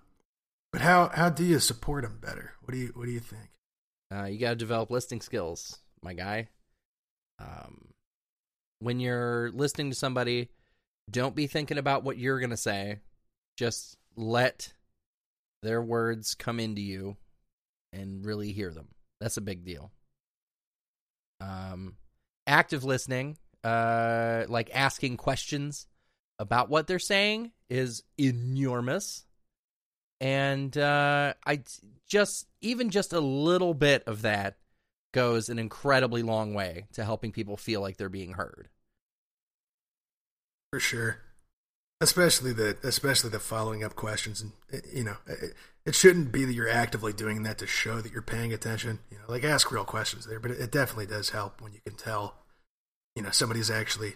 [0.72, 2.52] but how how do you support them better?
[2.62, 3.50] What do you what do you think?
[4.12, 6.48] Uh, you got to develop listening skills, my guy.
[7.38, 7.88] Um,
[8.78, 10.48] when you're listening to somebody,
[11.12, 12.98] don't be thinking about what you're gonna say.
[13.56, 14.72] Just let
[15.62, 17.16] their words come into you
[17.92, 18.88] and really hear them.
[19.20, 19.92] That's a big deal.
[21.40, 21.96] Um,
[22.46, 25.86] active listening, uh, like asking questions
[26.38, 29.24] about what they're saying, is enormous.
[30.20, 31.62] And uh, I
[32.08, 34.56] just, even just a little bit of that
[35.12, 38.68] goes an incredibly long way to helping people feel like they're being heard.
[40.72, 41.18] For sure.
[42.00, 45.54] Especially the especially the following up questions and you know it,
[45.86, 49.18] it, shouldn't be that you're actively doing that to show that you're paying attention you
[49.18, 51.94] know like ask real questions there but it, it definitely does help when you can
[51.94, 52.34] tell
[53.14, 54.14] you know somebody's actually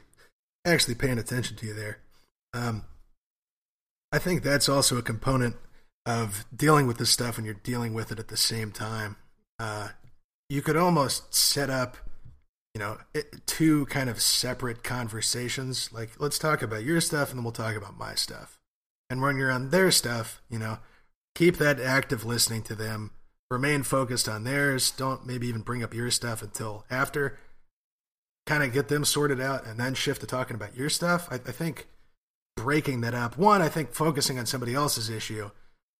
[0.64, 1.98] actually paying attention to you there.
[2.52, 2.84] Um
[4.10, 5.54] i think that's also a component
[6.04, 9.14] of dealing with this stuff when you're dealing with it at the same time.
[9.60, 9.90] Uh
[10.48, 11.98] you could almost set up
[12.76, 15.90] you know, it, two kind of separate conversations.
[15.94, 18.58] Like, let's talk about your stuff and then we'll talk about my stuff.
[19.08, 20.80] And when you're on their stuff, you know,
[21.34, 23.12] keep that active listening to them.
[23.50, 24.90] Remain focused on theirs.
[24.90, 27.38] Don't maybe even bring up your stuff until after.
[28.44, 31.28] Kind of get them sorted out and then shift to talking about your stuff.
[31.30, 31.86] I, I think
[32.58, 35.50] breaking that up, one, I think focusing on somebody else's issue.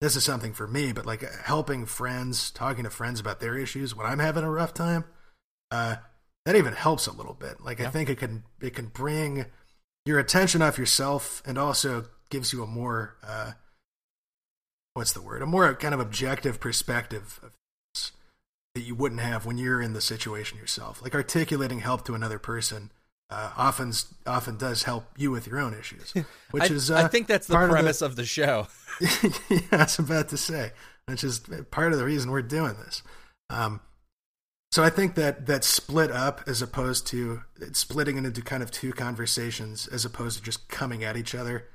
[0.03, 3.97] This is something for me, but like helping friends, talking to friends about their issues
[3.97, 5.05] when I'm having a rough time.
[5.71, 5.97] Uh,
[6.47, 7.61] that even helps a little bit.
[7.61, 7.89] Like yeah.
[7.89, 9.47] I think it can it can bring
[10.07, 13.53] your attention off yourself and also gives you a more uh,
[14.95, 15.43] what's the word?
[15.43, 17.53] A more kind of objective perspective of
[18.75, 21.03] that you wouldn't have when you're in the situation yourself.
[21.03, 22.93] Like articulating help to another person
[23.31, 23.93] uh, often
[24.27, 26.15] often does help you with your own issues,
[26.53, 28.69] which I, is uh, I think that's the premise of the, of the show.
[29.51, 30.71] yeah, I was about to say,
[31.07, 33.03] which is part of the reason we're doing this.
[33.51, 33.81] Um,
[34.71, 38.71] so I think that that split up as opposed to splitting it into kind of
[38.71, 41.69] two conversations as opposed to just coming at each other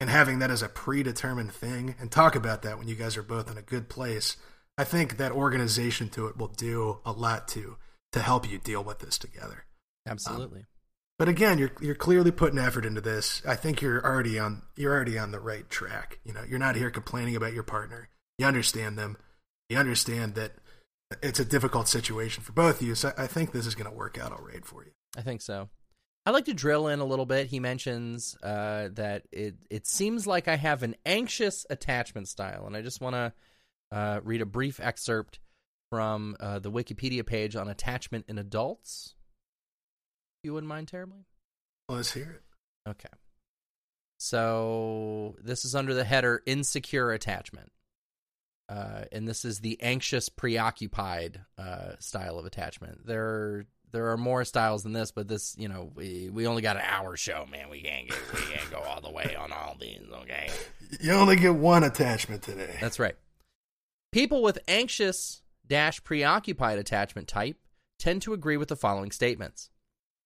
[0.00, 3.22] and having that as a predetermined thing and talk about that when you guys are
[3.22, 4.36] both in a good place.
[4.78, 7.76] I think that organization to it will do a lot to
[8.12, 9.64] to help you deal with this together.
[10.06, 10.60] Absolutely.
[10.60, 10.66] Um,
[11.18, 13.40] but again, you're you're clearly putting effort into this.
[13.46, 16.18] I think you're already on you're already on the right track.
[16.24, 18.10] You know, you're not here complaining about your partner.
[18.38, 19.16] You understand them.
[19.70, 20.52] You understand that
[21.22, 22.94] it's a difficult situation for both of you.
[22.94, 24.90] So I think this is going to work out all right for you.
[25.16, 25.68] I think so.
[26.24, 27.46] I'd like to drill in a little bit.
[27.46, 32.76] He mentions uh, that it it seems like I have an anxious attachment style, and
[32.76, 33.32] I just want to
[33.92, 35.38] uh, read a brief excerpt
[35.88, 39.14] from uh, the Wikipedia page on attachment in adults.
[40.42, 41.26] You wouldn't mind terribly.
[41.88, 42.90] Let's hear it.
[42.90, 43.08] Okay.
[44.18, 47.70] So this is under the header insecure attachment
[48.68, 53.06] uh, and this is the anxious, preoccupied uh, style of attachment.
[53.06, 56.76] There, there are more styles than this, but this, you know, we, we only got
[56.76, 57.70] an hour show, man.
[57.70, 60.02] We can't get, we can't go all the way on all these.
[60.22, 60.50] Okay,
[61.00, 62.76] you only get one attachment today.
[62.80, 63.16] That's right.
[64.12, 67.58] People with anxious dash preoccupied attachment type
[67.98, 69.70] tend to agree with the following statements.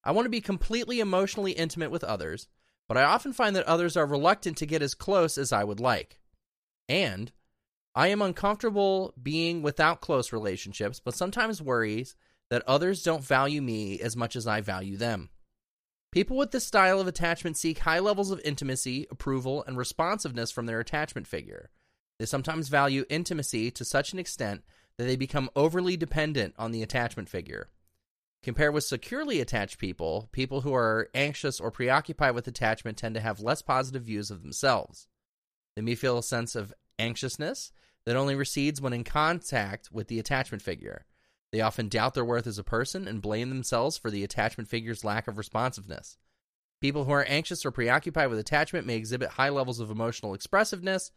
[0.03, 2.49] I want to be completely emotionally intimate with others,
[2.89, 5.81] but I often find that others are reluctant to get as close as I would
[5.81, 6.19] like.
[6.89, 7.31] And
[7.95, 12.15] I am uncomfortable being without close relationships, but sometimes worries
[12.51, 15.31] that others don't value me as much as I value them.
[16.13, 20.67] People with this style of attachment seek high levels of intimacy, approval, and responsiveness from
[20.67, 21.71] their attachment figure.
[22.19, 24.65] They sometimes value intimacy to such an extent
[24.97, 27.71] that they become overly dependent on the attachment figure.
[28.43, 33.21] Compared with securely attached people, people who are anxious or preoccupied with attachment tend to
[33.21, 35.09] have less positive views of themselves.
[35.77, 37.73] They may feel a sense of anxiousness
[38.07, 41.07] that only recedes when in contact with the attachment figure.
[41.53, 45.05] They often doubt their worth as a person and blame themselves for the attachment figure's
[45.05, 46.17] lack of responsiveness.
[46.81, 51.11] People who are anxious or preoccupied with attachment may exhibit high levels of emotional expressiveness,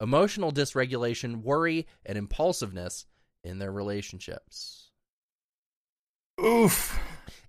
[0.00, 3.06] emotional dysregulation, worry, and impulsiveness
[3.42, 4.90] in their relationships.
[6.44, 6.98] Oof.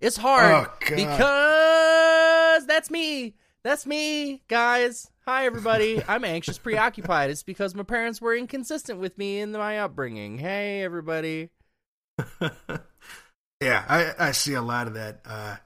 [0.00, 3.36] It's hard Oh, because that's me.
[3.64, 5.08] That's me, guys.
[5.24, 6.02] Hi, everybody.
[6.08, 7.30] I'm anxious, preoccupied.
[7.30, 10.38] It's because my parents were inconsistent with me in my upbringing.
[10.38, 11.50] Hey, everybody.
[13.60, 15.56] yeah, I, I see a lot of that uh,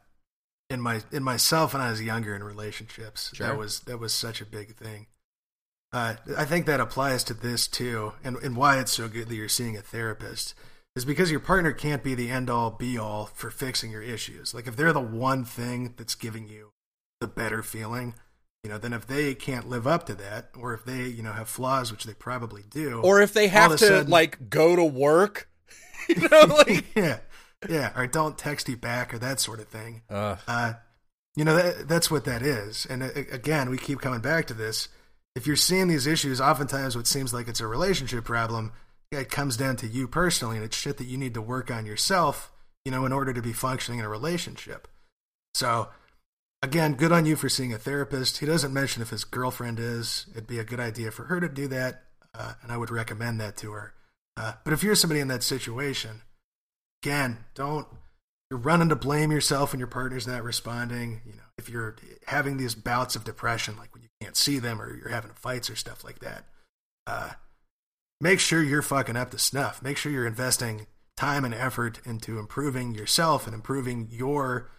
[0.69, 3.31] in my in myself when I was younger in relationships.
[3.33, 3.47] Sure.
[3.47, 5.07] That was that was such a big thing.
[5.91, 9.37] Uh, I think that applies to this too, and and why it's so good that
[9.37, 10.55] you're seeing a therapist
[10.97, 14.53] is because your partner can't be the end all be all for fixing your issues.
[14.53, 16.73] Like if they're the one thing that's giving you
[17.21, 18.15] the better feeling,
[18.65, 21.33] you know, then if they can't live up to that, or if they you know
[21.33, 24.85] have flaws, which they probably do, Or if they have to, sudden- like, go to
[24.85, 25.49] work.
[26.09, 26.85] you know, like.
[26.97, 27.19] yeah,
[27.69, 30.03] yeah, or don't text you back or that sort of thing.
[30.11, 30.39] Ugh.
[30.47, 30.73] Uh,
[31.35, 32.87] you know, that, that's what that is.
[32.89, 34.89] And uh, again, we keep coming back to this.
[35.35, 38.73] If you're seeing these issues, oftentimes what seems like it's a relationship problem,
[39.13, 41.85] it comes down to you personally, and it's shit that you need to work on
[41.85, 42.51] yourself,
[42.87, 44.89] you know, in order to be functioning in a relationship.
[45.55, 45.89] So,
[46.63, 48.39] again, good on you for seeing a therapist.
[48.39, 50.27] He doesn't mention if his girlfriend is.
[50.33, 52.05] It'd be a good idea for her to do that,
[52.35, 53.95] uh, and I would recommend that to her.
[54.37, 56.23] Uh, but if you're somebody in that situation,
[57.03, 57.87] again, don't
[58.51, 61.21] you're running to blame yourself when your partner's not responding.
[61.27, 61.97] You know, if you're
[62.27, 65.69] having these bouts of depression, like when you can't see them or you're having fights
[65.69, 66.45] or stuff like that,
[67.07, 67.31] uh,
[68.21, 69.83] make sure you're fucking up to snuff.
[69.83, 70.87] Make sure you're investing
[71.17, 74.71] time and effort into improving yourself and improving your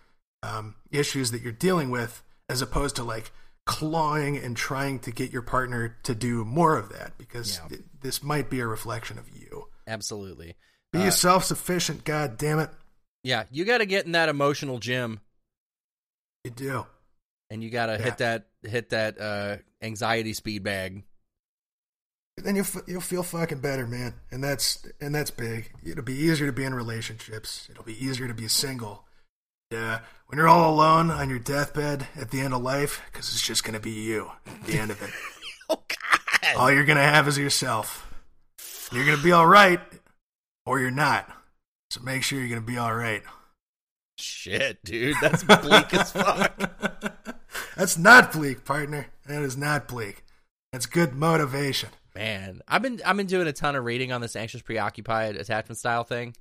[0.43, 3.31] um, issues that you're dealing with, as opposed to like
[3.65, 7.67] clawing and trying to get your partner to do more of that, because Yeah.
[7.69, 9.67] th- this might be a reflection of you.
[9.85, 10.55] Absolutely.
[10.93, 12.69] Be Uh, self sufficient, god damn it.
[13.23, 15.19] Yeah, you got to get in that emotional gym
[16.45, 16.85] You do.
[17.49, 17.97] and you got to Yeah.
[18.03, 21.03] hit that hit that uh anxiety speed bag.
[22.38, 24.13] then you'll f- you'll feel fucking better, man.
[24.31, 25.71] And that's and that's big.
[25.83, 27.67] It'll be easier to be in relationships.
[27.69, 29.07] It'll be easier to be single.
[29.72, 33.45] Yeah, when you're all alone on your deathbed at the end of life, because it's
[33.45, 35.09] just gonna be you at the end of it.
[35.70, 36.55] Oh god.
[36.55, 38.09] all you're gonna have is yourself.
[38.93, 39.82] You're gonna be all right,
[40.65, 41.30] or you're not.
[41.89, 43.22] So make sure you're gonna be all right.
[44.18, 46.53] Shit, dude, that's bleak as fuck.
[47.76, 49.07] That's not bleak, partner.
[49.28, 50.24] That is not bleak.
[50.72, 51.89] That's good motivation.
[52.15, 55.78] Man, I've been I've been doing a ton of reading on this anxious preoccupied attachment
[55.78, 56.36] style thing,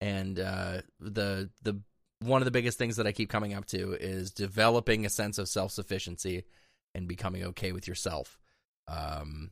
[0.00, 1.80] and uh, the the
[2.22, 5.38] one of the biggest things that I keep coming up to is developing a sense
[5.38, 6.44] of self sufficiency
[6.94, 8.38] and becoming okay with yourself.
[8.88, 9.50] Um,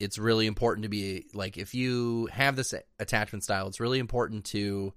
[0.00, 4.44] it's really important to be like if you have this attachment style, it's really important
[4.46, 4.92] to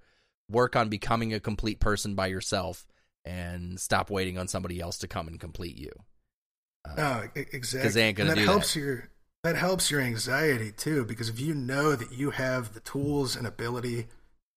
[0.49, 2.85] work on becoming a complete person by yourself
[3.25, 5.91] and stop waiting on somebody else to come and complete you.
[6.87, 7.91] Uh, Oh, exactly.
[7.91, 8.79] they ain't gonna and that helps that.
[8.79, 9.09] your
[9.43, 13.47] that helps your anxiety too, because if you know that you have the tools and
[13.47, 14.07] ability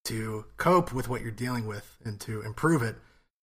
[0.05, 2.95] to cope with what you're dealing with and to improve it,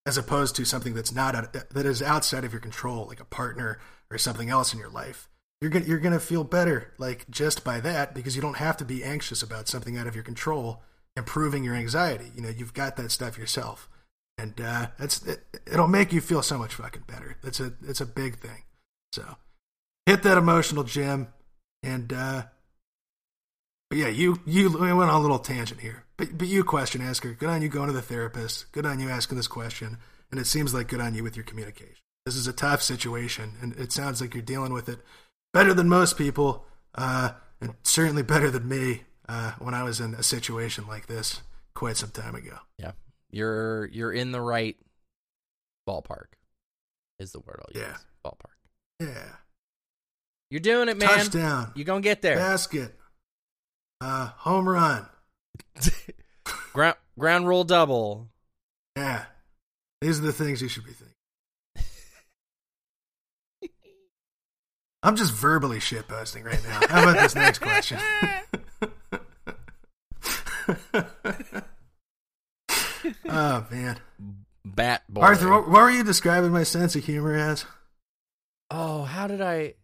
[0.07, 3.25] as opposed to something that's not out, that is outside of your control, like a
[3.25, 3.79] partner
[4.11, 5.29] or something else in your life,
[5.61, 8.85] you're gonna you're gonna feel better, like just by that, because you don't have to
[8.85, 10.83] be anxious about something out of your control,
[11.17, 12.33] improving your anxiety.
[12.35, 13.89] You know, you've got that stuff yourself,
[14.37, 17.37] and uh, that's it, it'll make you feel so much fucking better.
[17.45, 18.65] That's a it's a big thing.
[19.13, 19.37] So
[20.05, 21.29] hit that emotional gym,
[21.85, 22.43] and uh,
[23.89, 27.01] but yeah, you you we went on a little tangent here, but but you question
[27.01, 29.99] asker, good on you going to the therapist, good on you asking this question,
[30.31, 31.97] and it seems like good on you with your communication.
[32.25, 35.01] This is a tough situation, and it sounds like you're dealing with it
[35.53, 36.65] better than most people,
[36.95, 41.43] uh, and certainly better than me uh, when I was in a situation like this
[41.75, 42.59] quite some time ago.
[42.79, 42.93] Yeah.
[43.31, 44.77] You're you're in the right
[45.89, 46.27] ballpark
[47.19, 47.83] is the word I'll use.
[47.89, 47.97] Yeah.
[48.25, 48.55] Ballpark.
[49.01, 49.33] Yeah,
[50.51, 51.09] You're doing it, man.
[51.09, 52.37] touchdown, You're gonna get there.
[52.37, 52.95] basket,
[54.01, 55.07] uh, home run.
[56.73, 58.29] ground ground rule double.
[58.97, 59.25] Yeah.
[60.01, 61.15] These are the things you should be thinking.
[65.03, 66.81] I'm just verbally shitposting right now.
[66.89, 67.99] How about this next question?
[73.29, 73.99] oh man,
[74.65, 75.23] Bat boy.
[75.23, 77.67] Arthur, what, what were you describing my sense of humor as?
[78.71, 79.75] Oh, how did I?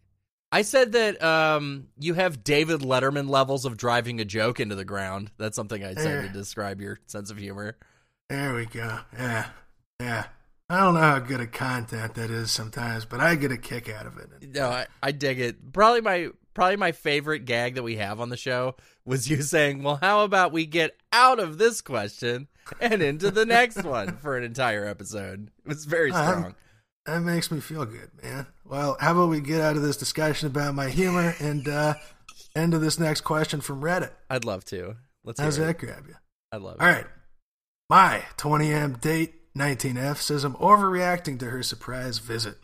[0.51, 4.85] I said that um, you have David Letterman levels of driving a joke into the
[4.85, 5.31] ground.
[5.37, 7.77] That's something I'd say to describe your sense of humor.
[8.29, 8.99] There we go.
[9.17, 9.47] Yeah,
[9.99, 10.25] yeah.
[10.71, 13.89] I don't know how good a content that is sometimes, but I get a kick
[13.89, 14.53] out of it.
[14.53, 15.73] No, I, I dig it.
[15.73, 19.81] Probably my probably my favorite gag that we have on the show was you saying,
[19.81, 22.47] "Well, how about we get out of this question
[22.79, 26.55] and into the next one for an entire episode?" It was very strong.
[27.09, 28.45] That makes me feel good, man.
[28.63, 31.95] Well, how about we get out of this discussion about my humor and uh,
[32.55, 34.11] of this next question from Reddit?
[34.29, 34.95] I'd love to.
[35.23, 36.13] Let's How's that grab you?
[36.51, 36.81] I'd love it.
[36.81, 37.07] All right.
[37.89, 42.57] My 20M date 19F says I'm overreacting to her surprise visit.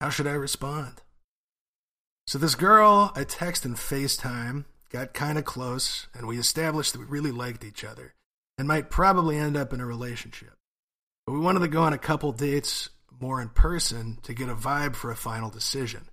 [0.00, 1.02] How should I respond?
[2.26, 6.98] So, this girl I text and FaceTime got kind of close, and we established that
[6.98, 8.14] we really liked each other
[8.58, 10.54] and might probably end up in a relationship.
[11.26, 12.90] But we wanted to go on a couple dates
[13.20, 16.08] more in person to get a vibe for a final decision.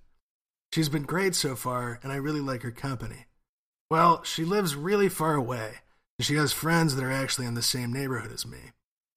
[0.72, 3.26] She's been great so far, and I really like her company.
[3.90, 5.72] Well, she lives really far away,
[6.18, 8.72] and she has friends that are actually in the same neighborhood as me.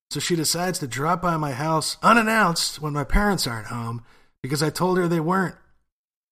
[0.10, 4.04] So she decides to drop by my house unannounced when my parents aren't home
[4.42, 5.56] because I told her they weren't.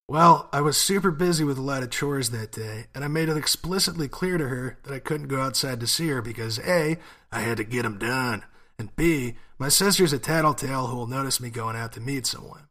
[0.09, 3.29] Well, I was super busy with a lot of chores that day, and I made
[3.29, 6.97] it explicitly clear to her that I couldn't go outside to see her because A,
[7.31, 8.43] I had to get them done,
[8.77, 12.67] and B, my sister's a tattletale who will notice me going out to meet someone.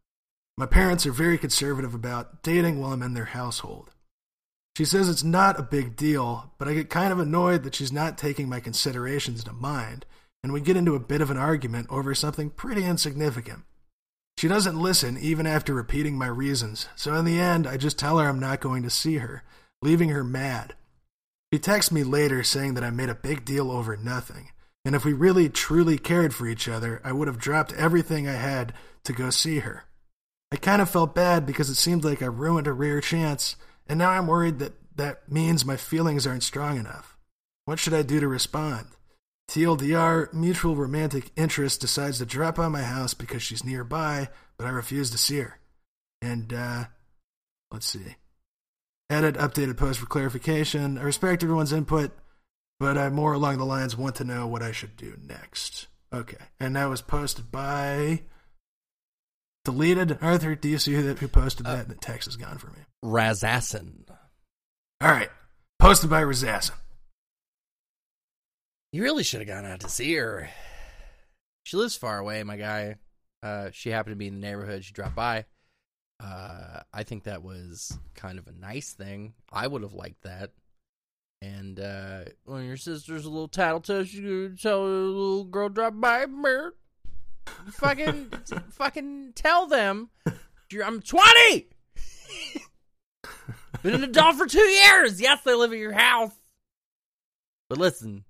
[0.57, 3.91] My parents are very conservative about dating while I'm in their household.
[4.77, 7.93] She says it's not a big deal, but I get kind of annoyed that she's
[7.93, 10.07] not taking my considerations into mind,
[10.43, 13.65] and we get into a bit of an argument over something pretty insignificant.
[14.39, 18.19] She doesn't listen even after repeating my reasons, so in the end, I just tell
[18.19, 19.43] her I'm not going to see her,
[19.83, 20.75] leaving her mad.
[21.53, 24.51] She texts me later saying that I made a big deal over nothing,
[24.85, 28.33] and if we really truly cared for each other, I would have dropped everything I
[28.33, 28.75] had
[29.05, 29.85] to go see her.
[30.51, 33.57] I kind of felt bad because it seemed like I ruined a rare chance,
[33.87, 37.17] and now I'm worried that that means my feelings aren't strong enough.
[37.65, 38.89] What should I do to respond?
[39.49, 44.71] TLDR, mutual romantic interest decides to drop by my house because she's nearby, but I
[44.71, 45.59] refuse to see her.
[46.21, 46.85] And, uh,
[47.71, 48.17] let's see.
[49.11, 50.97] Edit, updated post for clarification.
[50.97, 52.13] I respect everyone's input,
[52.79, 55.89] but I more along the lines want to know what I should do next.
[56.13, 56.37] Okay.
[56.61, 58.23] And that was posted by.
[59.65, 60.19] Deleted.
[60.21, 61.89] Arthur, do you see who, that, who posted that?
[61.89, 62.81] the text is gone for me.
[63.05, 64.05] Razassin.
[65.01, 65.31] All right.
[65.79, 66.73] Posted by Razassin.
[68.93, 70.51] You really should have gone out to see her.
[71.65, 72.97] She lives far away, my guy.
[73.43, 74.85] Uh, she happened to be in the neighborhood.
[74.85, 75.47] She dropped by.
[76.23, 79.35] Uh, I think that was kind of a nice thing.
[79.53, 80.51] I would have liked that.
[81.43, 86.27] And uh, when your sister's a little tattletale, you tell a little girl drop by.
[86.27, 86.73] brr.
[87.73, 88.31] fucking,
[88.71, 90.11] fucking tell them
[90.81, 91.67] I'm 20.
[93.83, 95.21] Been an adult for two years.
[95.21, 96.31] Yes, they live at your house.
[97.69, 98.25] But listen,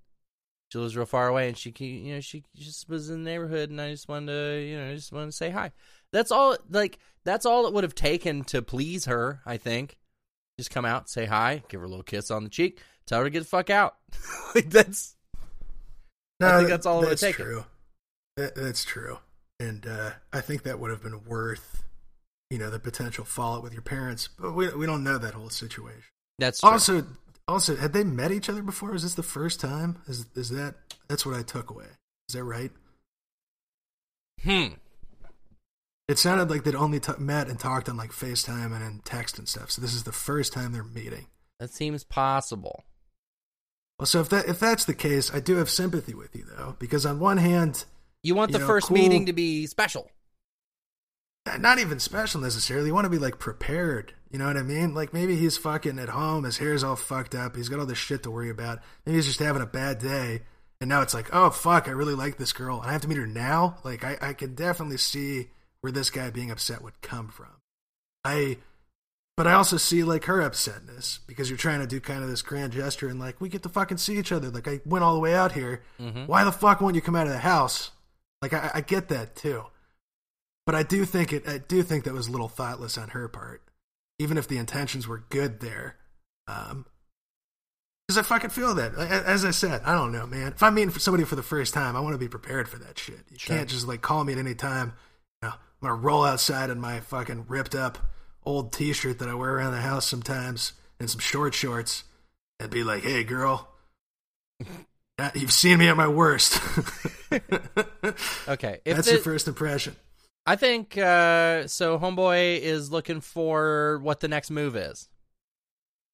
[0.71, 3.31] she lives real far away, and she, can- you know, she just was in the
[3.31, 5.73] neighborhood, and I just wanted to, you know, I just wanted to say hi.
[6.13, 6.57] That's all.
[6.71, 9.43] Like that's all it would have taken to please her.
[9.45, 9.99] I think.
[10.59, 13.25] Just come out, say hi, give her a little kiss on the cheek, tell her
[13.25, 13.97] to get the fuck out.
[14.55, 15.17] like that's
[16.41, 17.37] I think that's all it would take.
[17.37, 17.65] True.
[18.37, 19.19] That, that's true,
[19.61, 21.85] and uh, I think that would have been worth,
[22.51, 24.29] you know, the potential fallout with your parents.
[24.39, 26.05] But we we don't know that whole situation.
[26.39, 26.71] that's true.
[26.71, 27.07] Also,
[27.47, 28.95] also, had they met each other before?
[28.95, 29.99] Is this the first time?
[30.07, 30.77] Is is that
[31.09, 31.87] that's what I took away?
[32.29, 32.71] Is that right?
[34.43, 34.75] Hmm.
[36.09, 39.39] It sounded like they'd only t- met and talked on like FaceTime and in text
[39.39, 39.71] and stuff.
[39.71, 41.27] So this is the first time they're meeting.
[41.61, 42.85] That seems possible.
[44.03, 46.75] Well, so if that if that's the case, I do have sympathy with you though,
[46.81, 47.85] because on one hand,
[48.25, 48.97] You want You the know, first cool.
[48.97, 50.11] meeting to be special.
[51.61, 52.89] not even special necessarily.
[52.89, 54.13] You want to be like prepared.
[54.33, 54.93] You know what I mean?
[54.93, 57.97] Like maybe he's fucking at home, his hair's all fucked up, he's got all this
[57.97, 58.81] shit to worry about.
[59.07, 60.43] Maybe he's just having a bad day,
[60.81, 63.09] and now it's like, oh fuck, I really like this girl, and I have to
[63.09, 63.77] meet her now.
[63.85, 65.51] Like I, I can definitely see
[65.81, 67.55] where this guy being upset would come from.
[68.25, 68.57] I,
[69.37, 72.43] but I also see like her upsetness because you're trying to do kind of this
[72.43, 74.51] grand gesture and like we get to fucking see each other.
[74.51, 75.83] Like I went all the way out here.
[76.01, 76.27] Mhm.
[76.29, 77.91] Why the fuck won't you come out of the house?
[78.43, 79.65] Like I, I get that too.
[80.67, 81.49] But I do think it.
[81.49, 83.63] I do think that was a little thoughtless on her part,
[84.19, 85.97] even if the intentions were good there.
[86.47, 86.87] Um,
[88.07, 88.95] Because I fucking feel that.
[88.97, 90.53] As I said, I don't know, man.
[90.53, 92.79] If I'm meeting for somebody for the first time, I want to be prepared for
[92.79, 93.25] that shit.
[93.31, 93.57] You Sure.
[93.57, 94.93] can't just like call me at any time.
[95.43, 97.99] You know, I'm gonna roll outside in my fucking ripped up
[98.45, 102.05] old T-shirt that I wear around the house sometimes and some short shorts,
[102.61, 103.69] and be like, "Hey, girl,
[105.35, 106.61] you've seen me at my worst."
[108.49, 109.97] Okay, That's the- your first impression.
[110.45, 111.99] I think uh, so.
[111.99, 115.09] Homeboy is looking for what the next move is,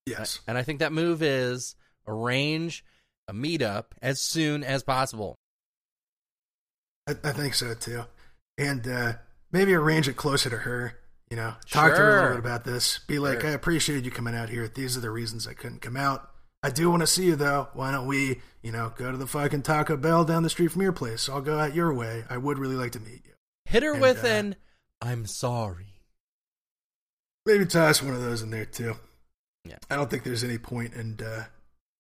[0.07, 0.41] Yes.
[0.47, 1.75] and I think that move is
[2.07, 2.85] arrange
[3.27, 5.35] a meetup as soon as possible.
[7.09, 8.05] I, I think so too,
[8.59, 9.13] and uh,
[9.51, 10.98] maybe arrange it closer to her.
[11.31, 13.01] You know, talk to her a little bit about this.
[13.07, 13.51] Be like, Sure.
[13.51, 14.67] I appreciate you coming out here.
[14.67, 16.31] These are the reasons I couldn't come out.
[16.63, 17.69] I do want to see you though.
[17.75, 20.83] Why don't we, you know, go to the fucking Taco Bell down the street from
[20.83, 21.29] your place?
[21.29, 22.25] I'll go out your way.
[22.29, 23.35] I would really like to meet you.
[23.67, 24.57] Hit her And, with uh, an
[25.01, 26.01] "I'm sorry."
[27.47, 28.97] Maybe toss one of those in there too.
[29.65, 29.79] Yeah.
[29.91, 31.45] I don't think there's any point in, uh,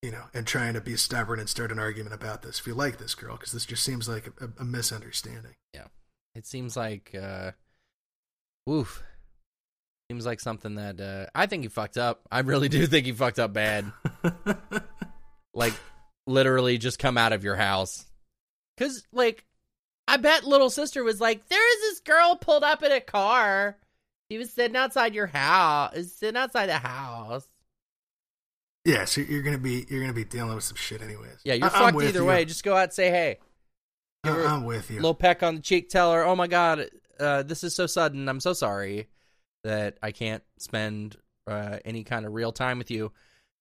[0.02, 2.74] you know, in trying to be stubborn and start an argument about this if you
[2.74, 5.52] like this girl, because this just seems like a, a misunderstanding.
[5.74, 5.86] Yeah.
[6.34, 7.52] It seems like, uh,
[8.68, 9.02] oof,
[10.11, 12.22] seems like something that uh, I think he fucked up.
[12.32, 13.92] I really do think he fucked up bad.
[15.54, 15.74] like
[16.26, 18.06] literally just come out of your house.
[18.78, 19.44] Cause like
[20.06, 23.76] I bet little sister was like, there is this girl pulled up in a car.
[24.30, 27.46] She was sitting outside your house, sitting outside the house.
[28.86, 31.40] yeah, so you're gonna be you're gonna be dealing with some shit anyways.
[31.44, 32.24] Yeah, you're I- fucked either you.
[32.24, 32.44] way.
[32.46, 33.38] Just go out and say, hey,
[34.24, 34.96] I- I'm with you.
[34.96, 35.90] little peck on the cheek.
[35.90, 36.86] Tell her, oh my god,
[37.20, 38.26] uh, this is so sudden.
[38.28, 39.09] I'm so sorry
[39.64, 43.12] that I can't spend uh, any kind of real time with you.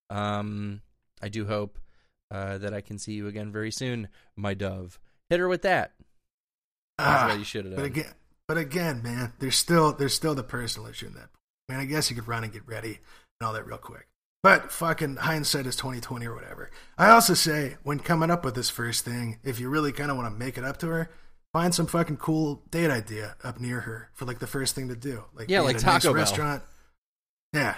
[0.10, 0.82] Um,
[1.22, 1.80] I do hope
[2.32, 5.00] uh, that I can see you again very soon, my dove.
[5.30, 5.94] Hit her with that.
[6.98, 8.14] That's Ah, what you should have but again,
[8.48, 11.30] but again, man, there's still there's still the personal issue in that.
[11.70, 13.00] Man, I guess you could run and get ready
[13.40, 14.08] and all that real quick.
[14.42, 16.72] But fucking hindsight is twenty twenty or whatever.
[16.98, 20.18] I also say when coming up with this first thing, if you really kind of
[20.18, 21.10] want to make it up to her,
[21.58, 24.96] find some fucking cool date idea up near her for like the first thing to
[24.96, 25.24] do.
[25.34, 26.14] Like Yeah, like a nice Taco Bell.
[26.14, 26.62] restaurant.
[27.52, 27.78] Yeah,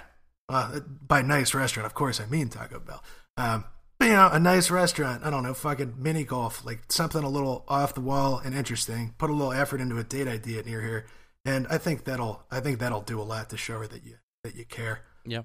[0.50, 3.02] uh, by nice restaurant, of course, I mean Taco Bell.
[3.38, 3.64] Um,
[3.98, 5.26] but, you know, a nice restaurant.
[5.26, 9.16] I don't know, fucking mini golf, like something a little off the wall and interesting.
[9.18, 11.06] Put a little effort into a date idea near here,
[11.46, 14.16] and I think that'll, I think that'll do a lot to show her that you
[14.44, 15.04] that you care.
[15.26, 15.44] Yeah.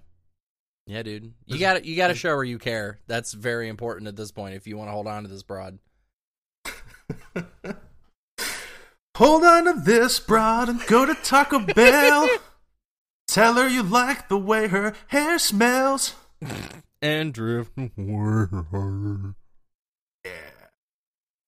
[0.86, 1.34] Yeah, dude.
[1.46, 2.98] You got to you got to show her you care.
[3.06, 5.78] That's very important at this point if you want to hold on to this broad.
[9.16, 12.28] Hold on to this broad and go to Taco Bell.
[13.28, 16.14] Tell her you like the way her hair smells.
[17.00, 18.46] And drift away.
[20.24, 20.30] Yeah.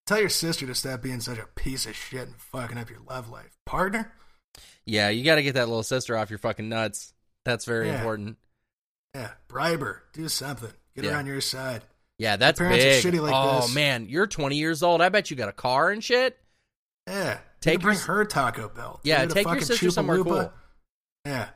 [0.06, 3.00] Tell your sister to stop being such a piece of shit and fucking up your
[3.08, 4.12] love life, partner.
[4.84, 7.12] Yeah, you got to get that little sister off your fucking nuts.
[7.44, 7.96] That's very Yeah.
[7.98, 8.36] important.
[9.14, 10.04] Yeah, bribe her.
[10.12, 10.70] Do something.
[10.94, 11.82] Get her on your side.
[12.18, 13.14] Yeah, that's parents are big.
[13.14, 13.74] shitty like oh this.
[13.74, 15.02] man, you're 20 years old.
[15.02, 16.38] I bet you got a car and shit.
[17.06, 17.38] Yeah.
[17.60, 19.00] Take Take bring your- her Taco Bell.
[19.02, 20.52] Yeah, Get take your sister somewhere cool.
[21.24, 21.48] Yeah.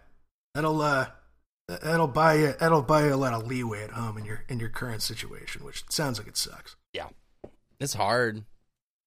[0.54, 1.06] That'll uh
[1.68, 4.58] that'll buy you that'll buy you a lot of leeway at home in your in
[4.58, 6.74] your current situation, which sounds like it sucks.
[6.92, 7.08] Yeah,
[7.78, 8.44] it's hard.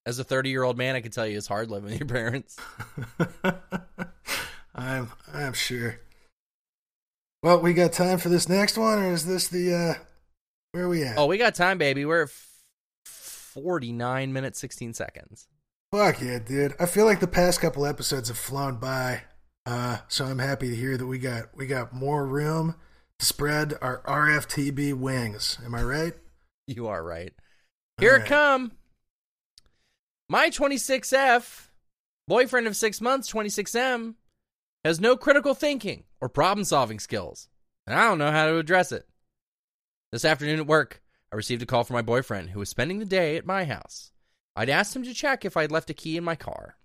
[0.05, 2.07] As a 30 year old man, I can tell you it's hard living with your
[2.07, 2.57] parents.
[4.75, 5.99] I'm I'm sure.
[7.41, 9.93] Well, we got time for this next one, or is this the uh
[10.71, 11.17] where are we at?
[11.17, 12.05] Oh, we got time, baby.
[12.05, 12.29] We're at
[13.05, 15.47] 49 minutes 16 seconds.
[15.93, 16.73] Fuck yeah, dude.
[16.79, 19.25] I feel like the past couple episodes have flown by.
[19.63, 22.73] Uh, so I'm happy to hear that we got we got more room
[23.19, 25.59] to spread our RFTB wings.
[25.63, 26.13] Am I right?
[26.65, 27.33] You are right.
[27.99, 28.29] Here it Alright.
[28.29, 28.71] come.
[30.29, 31.67] My 26F,
[32.25, 34.15] boyfriend of six months, 26M,
[34.85, 37.49] has no critical thinking or problem solving skills,
[37.85, 39.05] and I don't know how to address it.
[40.13, 43.05] This afternoon at work, I received a call from my boyfriend who was spending the
[43.05, 44.12] day at my house.
[44.55, 46.75] I'd asked him to check if I'd left a key in my car.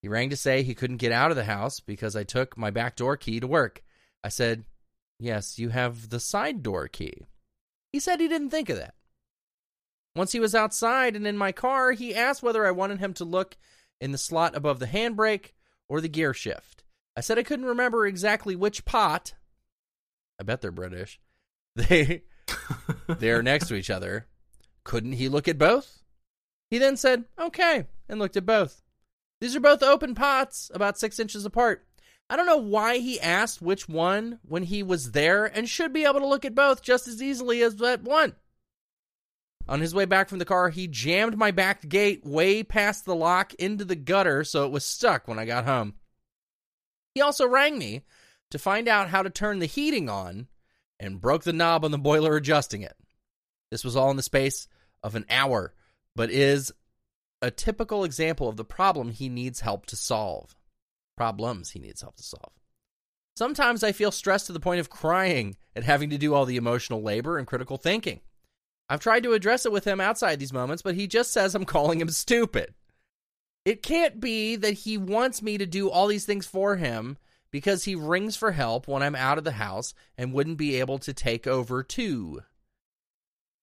[0.00, 2.70] He rang to say he couldn't get out of the house because I took my
[2.70, 3.82] back door key to work.
[4.24, 4.64] I said,
[5.18, 7.26] Yes, you have the side door key.
[7.92, 8.94] He said he didn't think of that.
[10.16, 13.24] Once he was outside and in my car, he asked whether I wanted him to
[13.24, 13.56] look
[14.00, 15.52] in the slot above the handbrake
[15.88, 16.82] or the gear shift.
[17.16, 19.34] I said I couldn't remember exactly which pot.
[20.40, 21.20] I bet they're British.
[21.74, 22.24] They
[23.08, 24.26] they're next to each other.
[24.84, 26.01] Couldn't he look at both?
[26.72, 28.80] He then said, "Okay," and looked at both.
[29.42, 31.86] These are both open pots, about six inches apart.
[32.30, 36.06] I don't know why he asked which one when he was there and should be
[36.06, 38.36] able to look at both just as easily as that one.
[39.68, 43.14] On his way back from the car, he jammed my back gate way past the
[43.14, 45.96] lock into the gutter so it was stuck when I got home.
[47.14, 48.00] He also rang me
[48.50, 50.48] to find out how to turn the heating on
[50.98, 52.96] and broke the knob on the boiler adjusting it.
[53.70, 54.68] This was all in the space
[55.02, 55.74] of an hour,
[56.14, 56.72] but is
[57.40, 60.54] a typical example of the problem he needs help to solve.
[61.16, 62.52] Problems he needs help to solve.
[63.36, 66.56] Sometimes I feel stressed to the point of crying at having to do all the
[66.56, 68.20] emotional labor and critical thinking.
[68.88, 71.64] I've tried to address it with him outside these moments, but he just says I'm
[71.66, 72.74] calling him stupid.
[73.64, 77.16] It can't be that he wants me to do all these things for him
[77.50, 80.98] because he rings for help when I'm out of the house and wouldn't be able
[80.98, 82.42] to take over too.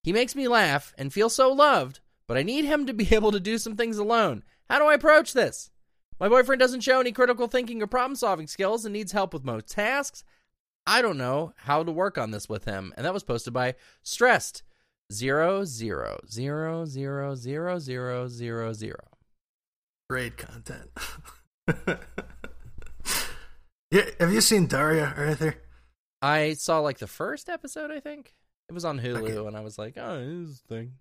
[0.03, 3.31] He makes me laugh and feel so loved, but I need him to be able
[3.31, 4.43] to do some things alone.
[4.69, 5.71] How do I approach this?
[6.19, 9.43] My boyfriend doesn't show any critical thinking or problem solving skills and needs help with
[9.43, 10.23] most tasks.
[10.85, 12.93] I don't know how to work on this with him.
[12.95, 13.73] And that was posted by
[14.03, 14.61] Stressed
[15.11, 19.07] zero zero zero zero zero zero zero zero.
[20.07, 20.91] Great content.
[23.91, 25.55] yeah, have you seen Daria, or Arthur?
[26.21, 28.35] I saw like the first episode, I think.
[28.67, 29.47] It was on Hulu, Okay.
[29.47, 30.93] and I was like, oh, this thing.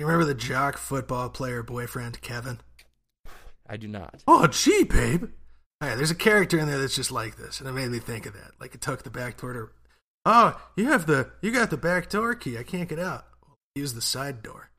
[0.00, 2.60] You remember the jock football player boyfriend, Kevin?
[3.68, 4.24] I do not.
[4.26, 5.26] Oh, gee, babe.
[5.82, 8.24] Yeah, there's a character in there that's just like this, and it made me think
[8.24, 8.52] of that.
[8.58, 9.68] Like it took the back door to.
[10.24, 12.56] Oh, you have the you got the back door key.
[12.56, 13.26] I can't get out.
[13.74, 14.70] Use the side door.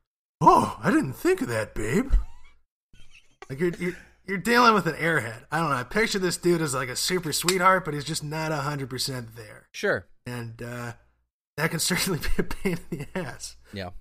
[0.41, 2.11] Oh, I didn't think of that, babe.
[3.47, 5.43] Like you're you're, you're dealing with an airhead.
[5.51, 5.75] I don't know.
[5.75, 9.35] I picture this dude as like a super sweetheart, but he's just not hundred percent
[9.35, 10.07] there, Sure.
[10.25, 10.93] and uh,
[11.57, 13.55] that can certainly be a pain in the ass.
[13.71, 13.91] Yeah.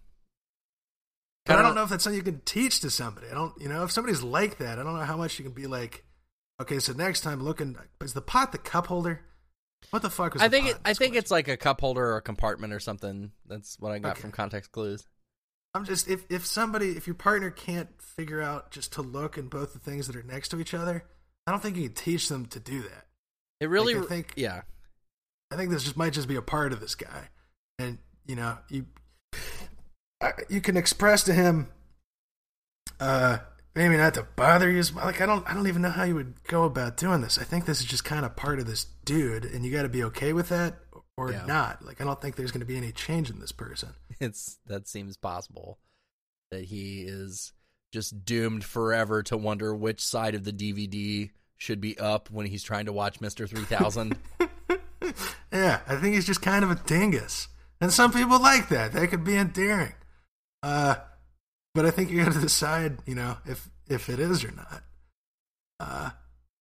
[1.51, 3.27] But I don't know if that's something you can teach to somebody.
[3.31, 5.53] I don't, you know, if somebody's like that, I don't know how much you can
[5.55, 6.05] be like.
[6.61, 9.21] Okay, so next time looking, is the pot the cup holder?
[9.91, 10.43] What the fuck was?
[10.43, 11.17] I think it, I think question?
[11.17, 13.33] it's like a cup holder or a compartment or something.
[13.47, 14.21] That's what I got Okay.
[14.21, 15.07] from context clues.
[15.75, 19.49] I'm just if if somebody if your partner can't figure out just to look in
[19.49, 21.05] both the things that are next to each other,
[21.47, 23.07] I don't think you can teach them to do that.
[23.61, 24.63] It really, Like, I think- yeah.
[25.51, 27.29] I think this just might just be a part of this guy,
[27.79, 28.87] and you know you
[30.49, 31.69] you can express to him,
[32.99, 33.39] uh,
[33.75, 34.83] maybe not to bother you.
[34.95, 37.39] Like I don't I don't even know how you would go about doing this.
[37.39, 39.89] I think this is just kind of part of this dude, and you got to
[39.89, 40.77] be okay with that
[41.17, 41.45] or Yeah.
[41.47, 41.85] not.
[41.85, 43.91] Like I don't think there's going to be any change in this person.
[44.21, 45.79] It's that seems possible
[46.51, 47.55] that he is
[47.91, 52.63] just doomed forever to wonder which side of the DVD should be up when he's
[52.63, 54.19] trying to watch Mister Three Thousand.
[55.53, 57.49] Yeah, I think he's just kind of a dingus.
[57.81, 58.93] And some people like that.
[58.93, 59.95] That could be endearing.
[60.63, 60.97] Uh,
[61.75, 64.83] but I think you got to decide, you know, if if it is or not.
[65.81, 66.11] Uh,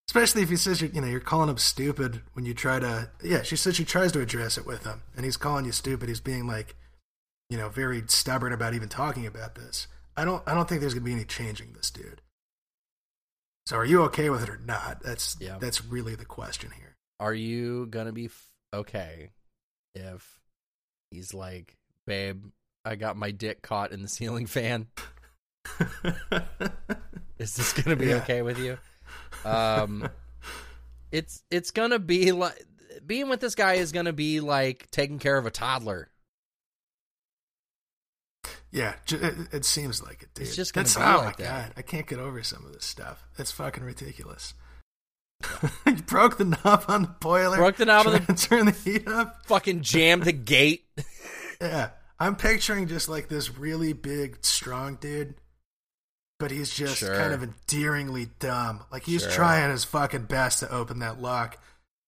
[0.10, 3.10] especially if he says you're, you know you're calling him stupid when you try to.
[3.24, 6.08] Yeah, she said she tries to address it with him, and he's calling you stupid.
[6.10, 6.76] He's being like,
[7.50, 9.88] you know, very stubborn about even talking about this.
[10.16, 10.42] I don't.
[10.48, 12.22] I don't think there's gonna be any changing this dude.
[13.66, 15.04] So are you okay with it or not?
[15.04, 15.58] That's Yeah.
[15.60, 16.96] that's really the question here.
[17.20, 19.32] Are you gonna be f- okay
[19.94, 20.40] if
[21.12, 21.76] he's like,
[22.08, 22.46] babe,
[22.90, 24.88] I got my dick caught in the ceiling fan?
[27.38, 28.16] Is this gonna be Yeah.
[28.18, 28.78] okay with you?
[29.46, 30.10] Um,
[31.12, 32.66] it's it's gonna be like
[33.06, 36.10] being with this guy is gonna be like taking care of a toddler.
[38.72, 40.48] Yeah, it, it seems like it, dude.
[40.48, 41.66] It's just gonna That's- be oh like my that.
[41.68, 43.24] god, I can't get over some of this stuff.
[43.38, 44.54] It's fucking ridiculous.
[45.86, 47.58] you broke the knob on the boiler.
[47.58, 49.46] Broke the knob on the- turn the heat up.
[49.48, 50.86] Fucking jammed the gate.
[51.62, 51.90] Yeah,
[52.20, 55.36] I'm picturing just like this really big, strong dude,
[56.40, 57.16] but he's just Sure.
[57.16, 58.84] kind of endearingly dumb.
[58.92, 59.32] Like he's Sure.
[59.32, 61.58] trying his fucking best to open that lock,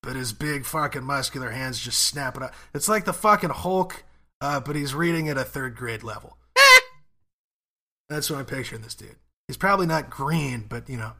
[0.03, 2.53] but his big fucking muscular hands just snap it up.
[2.73, 4.03] It's like the fucking Hulk,
[4.41, 6.37] uh, but he's reading at a third grade level.
[8.09, 9.15] That's what I'm picturing this dude.
[9.47, 11.13] He's probably not green, but you know,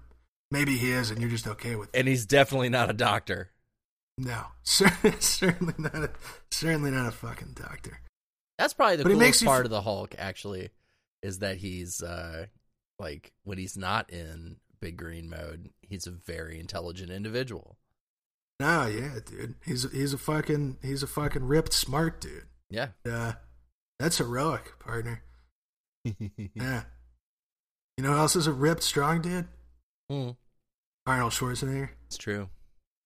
[0.51, 1.97] maybe he is, and you're just okay with it.
[1.99, 3.51] and he's definitely not a doctor.
[4.17, 6.11] No, certainly, certainly not a,
[6.51, 7.99] certainly not a fucking doctor.
[8.61, 10.15] That's probably the But coolest makes part f- of the Hulk.
[10.17, 10.69] Actually,
[11.23, 12.45] is that he's uh
[12.99, 17.77] like when he's not in big green mode, he's a very intelligent individual.
[18.59, 19.55] No, yeah, dude.
[19.65, 22.45] He's he's a fucking he's a fucking ripped smart dude.
[22.69, 22.89] Yeah.
[23.09, 23.33] Uh,
[23.99, 25.23] that's heroic, partner.
[26.55, 26.83] Yeah.
[27.97, 29.47] You know who else is a ripped strong dude?
[30.11, 30.35] Mm,
[31.05, 31.89] Arnold Schwarzenegger.
[32.07, 32.49] it's true.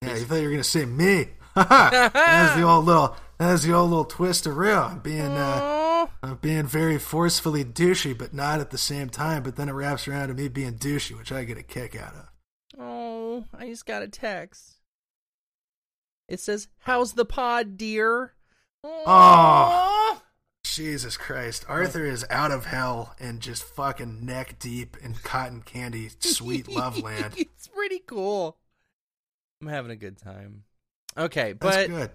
[0.01, 1.29] Yeah, you thought you were gonna say me.
[1.55, 4.79] That's the old little that's the old little twist of real.
[4.79, 6.07] I'm being uh.
[6.21, 9.43] I'm being very forcefully douchey, but not at the same time.
[9.43, 12.13] But then it wraps around to me being douchey, which I get a kick out
[12.13, 12.29] of.
[12.79, 14.75] Oh, I just got a text.
[16.27, 18.33] It says, "How's the pod, dear?"
[18.83, 20.21] Oh,
[20.63, 21.65] Jesus Christ.
[21.67, 27.01] Arthur is out of hell and just fucking neck deep in cotton candy sweet love
[27.01, 27.33] land.
[27.37, 28.57] it's pretty cool.
[29.61, 30.63] I'm having a good time.
[31.17, 32.11] Okay, That's but good.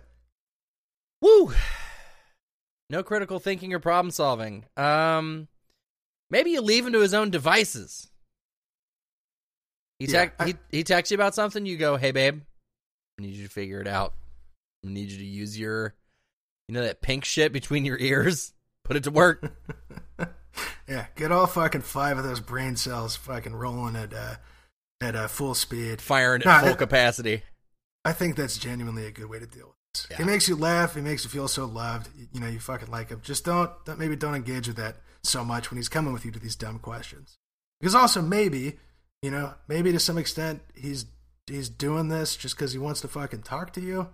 [1.21, 1.53] Woo!
[2.89, 4.65] No critical thinking or problem solving.
[4.77, 5.49] Um,
[6.31, 8.09] maybe you leave him to his own devices.
[9.99, 11.67] He Yeah, he he texts you about something.
[11.67, 12.41] You go, "Hey, babe,
[13.19, 14.15] I need you to figure it out.
[14.85, 15.95] I need you to use your,
[16.69, 18.55] you know, that pink shit between your ears.
[18.85, 19.53] Put it to work."
[20.89, 24.35] Yeah, get all fucking five of those brain cells fucking rolling at uh,
[25.01, 26.01] at uh, full speed.
[26.01, 27.43] Firing at full capacity.
[28.05, 29.77] I think that's genuinely a good way to deal with.
[30.11, 30.19] Yeah.
[30.19, 30.95] He makes you laugh.
[30.95, 32.09] He makes you feel so loved.
[32.33, 33.21] You, know, you fucking like him.
[33.23, 36.31] Just don't, don't maybe don't engage with that so much when he's coming with you
[36.31, 37.39] to these dumb questions.
[37.81, 38.79] Because also maybe,
[39.23, 41.07] you know, maybe to some extent he's
[41.47, 44.09] he's doing this just because he wants to fucking talk to you,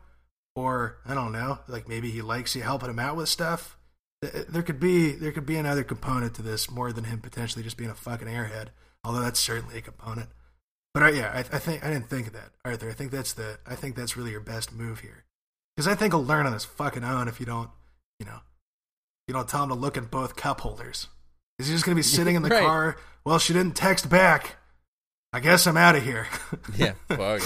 [0.55, 3.77] or I don't know, like maybe he likes you helping him out with stuff.
[4.23, 7.77] There could be there could be another component to this more than him potentially just
[7.77, 8.69] being a fucking airhead.
[9.05, 10.31] Although that's certainly a component.
[10.95, 12.89] But yeah, I, I think I didn't think of that, Arthur.
[12.89, 15.25] I think that's the I think that's really your best move here,
[15.77, 17.71] because I think he'll learn on his fucking own if you don't,
[18.19, 18.39] you know,
[19.29, 21.09] you don't tell him to look in both cup holders.
[21.59, 22.65] Is he just gonna be sitting in the Right.
[22.65, 22.97] car?
[23.25, 24.57] Well, she didn't text back.
[25.33, 26.27] I guess I'm out of here.
[26.77, 27.43] Yeah, fuck,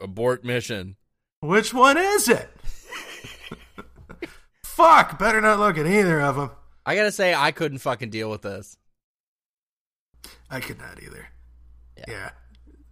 [0.00, 0.96] abort mission.
[1.40, 2.48] Which one is it?
[4.64, 5.18] Fuck!
[5.18, 6.50] Better not look at either of them.
[6.86, 8.76] I gotta say, I couldn't fucking deal with this.
[10.50, 11.26] I could not either.
[11.96, 12.04] Yeah.
[12.08, 12.30] yeah.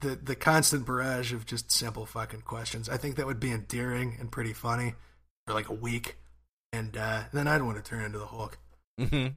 [0.02, 2.88] The the constant barrage of just simple fucking questions.
[2.88, 4.94] I think that would be endearing and pretty funny
[5.46, 6.16] for like a week,
[6.72, 8.58] and uh, then I'd want to turn into the Hulk.
[8.98, 9.28] hmm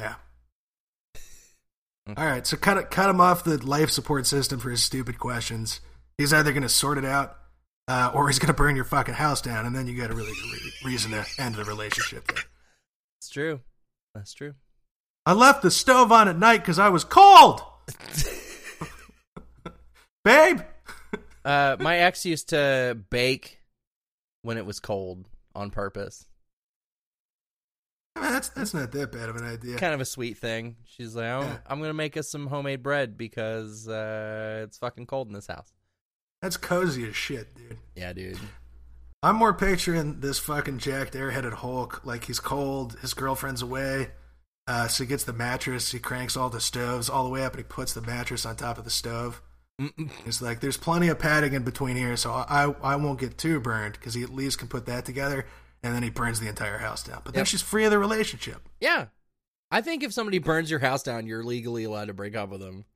[0.00, 0.14] Yeah.
[2.16, 5.80] All right, so cut cut him off the life support system for his stupid questions.
[6.16, 7.36] He's either going to sort it out,
[7.86, 10.14] uh, or he's going to burn your fucking house down, and then you got a
[10.14, 12.26] really good re- reason to end the relationship.
[12.32, 12.42] There.
[13.18, 13.60] It's true.
[14.14, 14.54] That's true.
[15.26, 17.60] I left the stove on at night because I was cold,
[20.24, 20.60] babe.
[21.44, 23.58] Uh, my ex used to bake
[24.42, 26.26] when it was cold on purpose.
[28.16, 29.78] I mean, that's that's not that bad of an idea.
[29.78, 30.76] Kind of a sweet thing.
[30.84, 31.58] She's like, oh, Yeah.
[31.66, 35.72] I'm gonna make us some homemade bread because uh, it's fucking cold in this house.
[36.42, 37.78] That's cozy as shit, dude.
[37.96, 38.38] Yeah, dude.
[39.22, 44.08] I'm more picturing this fucking jacked airheaded Hulk like he's cold, his girlfriend's away,
[44.66, 47.52] uh, so he gets the mattress, he cranks all the stoves all the way up,
[47.54, 49.40] and he puts the mattress on top of the stove.
[49.80, 50.10] Mm-mm.
[50.26, 53.60] It's like there's plenty of padding in between here, so I I won't get too
[53.60, 55.46] burned because he at least can put that together,
[55.82, 57.20] and then he burns the entire house down.
[57.24, 57.46] But then Yep.
[57.46, 58.68] she's free of the relationship.
[58.80, 59.06] Yeah,
[59.70, 62.60] I think if somebody burns your house down, you're legally allowed to break up with
[62.60, 62.86] them.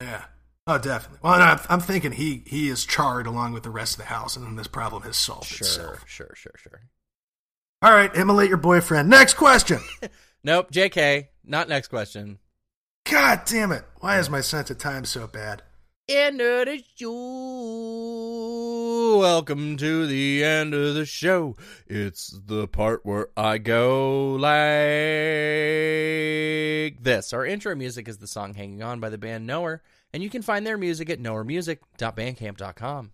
[0.00, 0.24] Yeah.
[0.66, 1.18] Oh, definitely.
[1.22, 4.04] Well, no, I'm- I'm thinking he he is charred along with the rest of the
[4.06, 6.04] house, and then this problem has solved Sure, itself.
[6.08, 6.80] sure, sure, sure.
[7.82, 9.08] All right, immolate your boyfriend.
[9.10, 9.80] Next question.
[10.44, 11.28] Nope, J.K.
[11.44, 12.40] Not next question.
[13.08, 13.84] God damn it!
[14.00, 15.62] Why is my sense of time so bad?
[16.08, 17.12] End of the show.
[19.20, 21.56] Welcome to the end of the show.
[21.86, 24.50] It's the part where I go like
[27.02, 27.32] this.
[27.32, 29.80] Our intro music is the song Hanging On by the band Knower,
[30.12, 33.12] and you can find their music at knowermusic.bandcamp.com.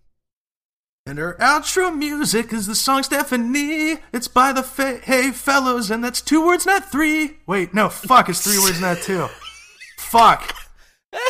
[1.05, 3.97] And our outro music is the song Stephanie.
[4.11, 7.37] It's by the fa- Hey Fellows, and that's two words, not three.
[7.45, 9.27] Wait, no, fuck, it's three words, not two.
[9.99, 10.55] Fuck.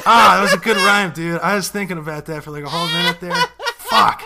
[0.05, 1.39] Ah, that was a good rhyme, dude.
[1.41, 3.36] I was thinking about that for like a whole minute there.
[3.77, 4.21] Fuck.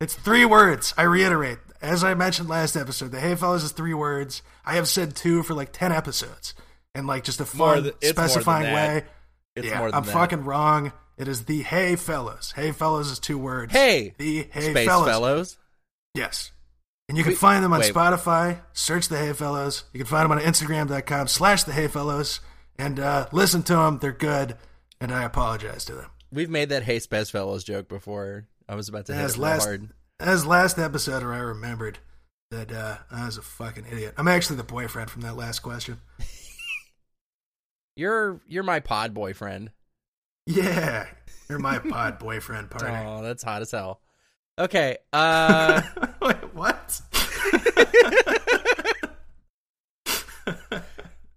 [0.00, 0.92] It's three words.
[0.98, 4.42] I reiterate, as I mentioned last episode, the Hey Fellows is three words.
[4.64, 6.54] I have said two for like ten episodes,
[6.94, 8.74] in like just a fun, than- it's more than specifying that.
[8.74, 9.04] way.
[9.54, 10.12] It's yeah, more than I'm that.
[10.12, 10.92] fucking wrong.
[11.16, 12.52] It is the Hey Fellows.
[12.54, 13.72] Hey Fellows is two words.
[13.72, 15.08] Hey, the Hey Space Fellows.
[15.08, 15.58] Fellows.
[16.14, 16.52] Yes.
[17.08, 17.94] And you can Wait- find them on wait.
[17.94, 18.58] Spotify.
[18.74, 19.84] Search the Hey Fellows.
[19.94, 22.40] You can find them on Instagram.com slash the Hey Fellows.
[22.78, 23.98] And uh, listen to them.
[23.98, 24.56] They're good.
[25.00, 26.10] And I apologize to them.
[26.32, 28.46] We've made that Hey Fellows joke before.
[28.68, 29.90] I was about to hit As last, hard.
[30.18, 31.98] as last episode where I remembered
[32.50, 34.14] that uh, I was a fucking idiot.
[34.16, 36.00] I'm actually the boyfriend from that last question.
[37.98, 39.70] You're you're my pod boyfriend.
[40.46, 41.06] Yeah.
[41.48, 43.04] You're my pod boyfriend partner.
[43.06, 44.02] Oh, that's hot as hell.
[44.58, 44.98] Okay.
[45.14, 45.80] Uh
[46.20, 47.00] Wait, what?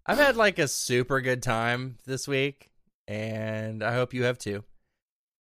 [0.06, 2.72] I've had like a super good time this week,
[3.10, 4.64] and I hope you have too.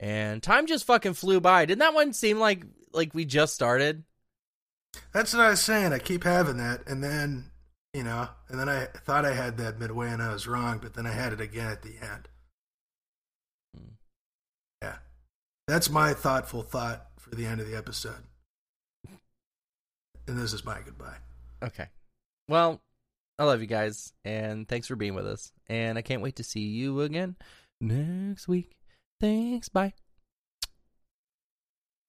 [0.01, 1.67] And time just fucking flew by.
[1.67, 4.05] Didn't that one seem like like we just started?
[5.13, 5.93] That's what I was saying.
[5.93, 7.51] I keep having that, and then
[7.93, 10.79] you know, and then I thought I had that midway, and I was wrong.
[10.81, 12.29] But then I had it again at the end.
[13.77, 13.93] Hmm.
[14.83, 14.97] Yeah,
[15.67, 18.25] that's my thoughtful thought for the end of the episode.
[20.27, 21.17] And this is my goodbye.
[21.63, 21.89] Okay.
[22.49, 22.81] Well,
[23.39, 25.53] I love you guys, and thanks for being with us.
[25.69, 27.37] And I can't wait to see you again
[27.81, 28.73] next week.
[29.21, 29.69] Thanks.
[29.69, 29.95] Bye.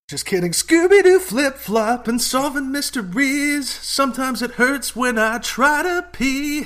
[0.10, 0.54] Just kidding.
[0.54, 3.70] Scooby Doo flip flop and solving mysteries.
[3.70, 6.64] Sometimes it hurts when I try to pee.